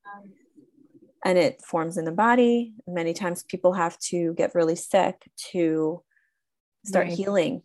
and 1.26 1.38
it 1.38 1.62
forms 1.62 1.98
in 1.98 2.06
the 2.06 2.12
body 2.12 2.74
many 2.88 3.14
times 3.14 3.44
people 3.44 3.74
have 3.74 3.98
to 4.00 4.34
get 4.36 4.56
really 4.56 4.76
sick 4.76 5.30
to 5.52 6.02
start 6.86 7.08
right. 7.08 7.18
healing 7.18 7.62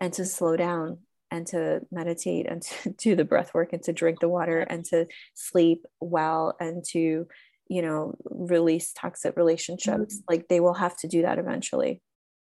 and 0.00 0.12
to 0.12 0.24
slow 0.24 0.56
down 0.56 0.98
and 1.30 1.46
to 1.46 1.80
meditate 1.90 2.46
and 2.46 2.62
to 2.62 2.90
do 2.98 3.14
the 3.14 3.24
breath 3.24 3.52
work 3.52 3.72
and 3.72 3.82
to 3.82 3.92
drink 3.92 4.20
the 4.20 4.28
water 4.28 4.60
and 4.60 4.84
to 4.86 5.06
sleep 5.34 5.84
well 6.00 6.56
and 6.58 6.82
to 6.82 7.26
you 7.68 7.82
know 7.82 8.14
release 8.24 8.94
toxic 8.94 9.36
relationships 9.36 10.16
mm-hmm. 10.16 10.32
like 10.34 10.48
they 10.48 10.60
will 10.60 10.74
have 10.74 10.96
to 10.96 11.06
do 11.06 11.22
that 11.22 11.38
eventually 11.38 12.00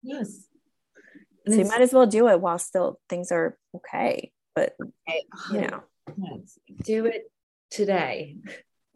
yes 0.03 0.47
so 1.47 1.55
you 1.55 1.65
might 1.65 1.81
as 1.81 1.93
well 1.93 2.05
do 2.05 2.27
it 2.27 2.41
while 2.41 2.59
still 2.59 2.99
things 3.09 3.31
are 3.31 3.57
okay. 3.75 4.31
But 4.55 4.75
you 5.51 5.61
know, 5.61 5.83
do 6.83 7.05
it 7.05 7.31
today. 7.69 8.37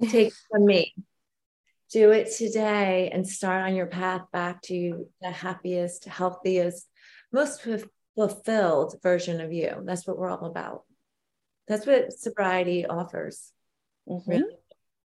Take 0.10 0.34
from 0.50 0.66
me. 0.66 0.94
Do 1.92 2.12
it 2.12 2.32
today 2.32 3.10
and 3.12 3.28
start 3.28 3.64
on 3.68 3.76
your 3.76 3.88
path 3.88 4.22
back 4.32 4.62
to 4.64 5.08
the 5.22 5.30
happiest, 5.30 6.06
healthiest, 6.06 6.88
most 7.34 7.68
fulfilled 8.16 8.96
version 9.04 9.42
of 9.42 9.52
you. 9.52 9.82
That's 9.84 10.08
what 10.08 10.18
we're 10.18 10.30
all 10.30 10.46
about. 10.46 10.84
That's 11.68 11.86
what 11.86 12.14
sobriety 12.14 12.86
offers. 12.86 13.52
Mm-hmm. 14.10 14.32
Really. 14.32 14.56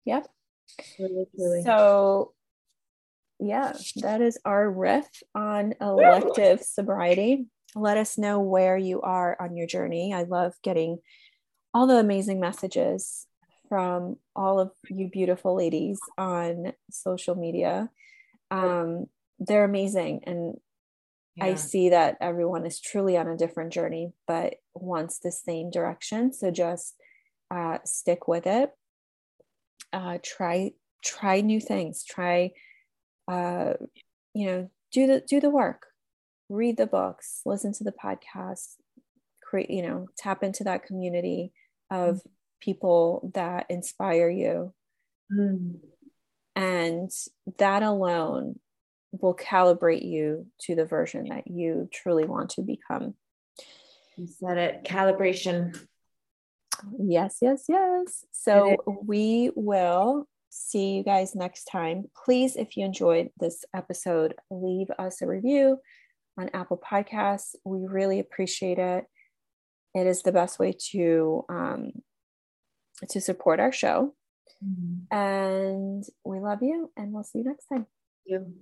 Yep. 0.05 0.29
Really, 0.99 1.27
really. 1.37 1.63
So 1.63 2.33
yeah, 3.39 3.73
that 3.97 4.21
is 4.21 4.39
our 4.45 4.71
riff 4.71 5.09
on 5.35 5.75
elective 5.81 6.63
sobriety. 6.63 7.47
Let 7.75 7.97
us 7.97 8.19
know 8.19 8.41
where 8.41 8.77
you 8.77 9.01
are 9.01 9.37
on 9.41 9.57
your 9.57 9.67
journey. 9.67 10.13
I 10.15 10.23
love 10.23 10.55
getting 10.63 10.99
all 11.75 11.87
the 11.87 11.97
amazing 11.97 12.41
messages 12.41 13.27
from 13.69 14.17
all 14.37 14.61
of 14.61 14.71
you 14.91 15.09
beautiful 15.09 15.57
ladies 15.57 15.99
on 16.19 16.73
social 16.91 17.35
media. 17.35 17.89
Um, 18.51 19.07
they're 19.39 19.65
amazing. 19.65 20.21
And 20.25 20.57
yeah. 21.37 21.47
I 21.47 21.55
see 21.55 21.89
that 21.89 22.19
everyone 22.21 22.67
is 22.67 22.81
truly 22.81 23.17
on 23.17 23.29
a 23.29 23.37
different 23.37 23.73
journey, 23.73 24.13
but 24.27 24.57
wants 24.75 25.19
the 25.19 25.33
same 25.33 25.71
direction. 25.71 26.35
So 26.35 26.51
just 26.51 26.95
uh, 27.51 27.79
stick 27.85 28.29
with 28.29 28.47
it. 28.47 28.71
Uh, 29.93 30.19
try 30.23 30.73
try 31.03 31.41
new 31.41 31.61
things. 31.61 32.05
Try, 32.05 32.53
uh, 33.27 33.75
you 34.35 34.47
know, 34.47 34.71
do 34.93 35.07
the 35.07 35.23
do 35.27 35.41
the 35.41 35.51
work. 35.51 35.87
Read 36.51 36.77
the 36.77 36.87
books. 36.87 37.41
Listen 37.47 37.73
to 37.73 37.85
the 37.85 37.93
podcasts. 37.93 38.75
Create, 39.43 39.71
you 39.71 39.83
know, 39.83 40.09
tap 40.19 40.43
into 40.43 40.65
that 40.65 40.85
community 40.85 41.53
of 41.93 42.21
people 42.61 43.31
that 43.35 43.67
inspire 43.69 44.31
you. 44.31 44.73
Mm. 45.33 45.77
And 46.57 47.11
that 47.59 47.83
alone 47.83 48.59
will 49.13 49.37
calibrate 49.37 50.05
you 50.05 50.47
to 50.63 50.75
the 50.75 50.85
version 50.85 51.29
that 51.29 51.47
you 51.47 51.89
truly 51.93 52.25
want 52.25 52.51
to 52.51 52.63
become. 52.63 53.15
You 54.17 54.27
said 54.27 54.59
it 54.59 54.85
calibration. 54.85 55.79
Yes, 56.99 57.39
yes, 57.41 57.65
yes. 57.69 58.25
So 58.33 58.77
we 59.07 59.51
will 59.55 60.27
see 60.51 60.97
you 60.97 61.05
guys 61.05 61.35
next 61.35 61.65
time. 61.65 62.05
Please, 62.25 62.57
if 62.57 62.77
you 62.77 62.85
enjoyed 62.85 63.31
this 63.39 63.65
episode, 63.75 64.35
leave 64.51 64.89
us 64.99 65.23
a 65.23 65.27
review 65.27 65.79
on 66.39 66.51
Apple 66.55 66.79
Podcasts. 66.79 67.55
We 67.65 67.87
really 67.87 68.19
appreciate 68.19 68.79
it. 68.79 69.05
It 69.95 70.07
is 70.07 70.23
the 70.23 70.33
best 70.33 70.59
way 70.59 70.75
to 70.91 71.45
um, 71.49 71.93
to 73.09 73.21
support 73.21 73.61
our 73.61 73.73
show. 73.73 74.15
Mm-hmm. 74.65 75.17
And 75.17 76.05
we 76.25 76.41
love 76.41 76.63
you, 76.63 76.91
and 76.97 77.13
we'll 77.13 77.25
see 77.25 77.39
you 77.39 77.45
next 77.45 77.67
time. 77.67 77.87
Thank 78.29 78.43
you. 78.43 78.55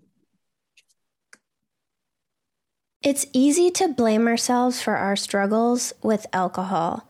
It's 3.03 3.27
easy 3.33 3.71
to 3.73 3.89
blame 3.89 4.29
ourselves 4.29 4.83
for 4.83 4.97
our 4.97 5.17
struggles 5.17 5.93
with 6.03 6.27
alcohol. 6.33 7.10